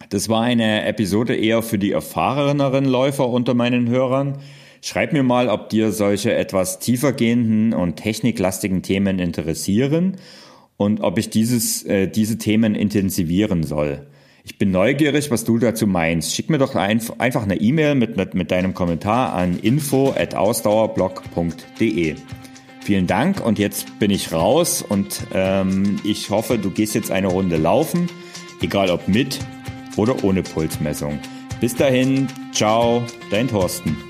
Das 0.10 0.28
war 0.28 0.42
eine 0.42 0.86
Episode 0.86 1.34
eher 1.34 1.62
für 1.62 1.80
die 1.80 1.94
erfahreneren 1.94 2.84
Läufer 2.84 3.30
unter 3.30 3.54
meinen 3.54 3.88
Hörern. 3.88 4.40
Schreib 4.82 5.14
mir 5.14 5.24
mal, 5.24 5.48
ob 5.48 5.70
dir 5.70 5.94
solche 5.94 6.34
etwas 6.34 6.80
tiefergehenden 6.80 7.74
und 7.74 7.96
techniklastigen 7.96 8.82
Themen 8.82 9.20
interessieren 9.20 10.18
und 10.76 11.00
ob 11.00 11.18
ich 11.18 11.30
dieses, 11.30 11.84
äh, 11.86 12.10
diese 12.10 12.38
Themen 12.38 12.76
intensivieren 12.76 13.64
soll. 13.64 14.06
Ich 14.48 14.58
bin 14.58 14.72
neugierig, 14.72 15.30
was 15.30 15.44
du 15.44 15.58
dazu 15.58 15.86
meinst. 15.88 16.34
Schick 16.34 16.50
mir 16.50 16.58
doch 16.58 16.74
ein, 16.74 17.02
einfach 17.18 17.44
eine 17.44 17.58
E-Mail 17.58 17.96
mit, 17.96 18.16
mit, 18.16 18.34
mit 18.34 18.50
deinem 18.50 18.74
Kommentar 18.74 19.34
an 19.34 19.60
info.ausdauerblog.de. 19.60 22.16
Vielen 22.80 23.08
Dank 23.08 23.46
und 23.46 23.60
jetzt 23.60 24.00
bin 24.00 24.10
ich 24.10 24.32
raus 24.32 24.86
und 24.88 25.28
ähm, 25.34 26.00
ich 26.06 26.30
hoffe, 26.30 26.58
du 26.58 26.72
gehst 26.72 26.96
jetzt 26.96 27.12
eine 27.12 27.28
Runde 27.28 27.58
laufen, 27.58 28.08
egal 28.62 28.90
ob 28.90 29.10
mit 29.10 29.38
oder 29.98 30.24
ohne 30.24 30.44
Pulsmessung. 30.44 31.20
Bis 31.60 31.76
dahin, 31.76 32.28
ciao, 32.54 33.04
dein 33.30 33.50
Thorsten. 33.50 34.07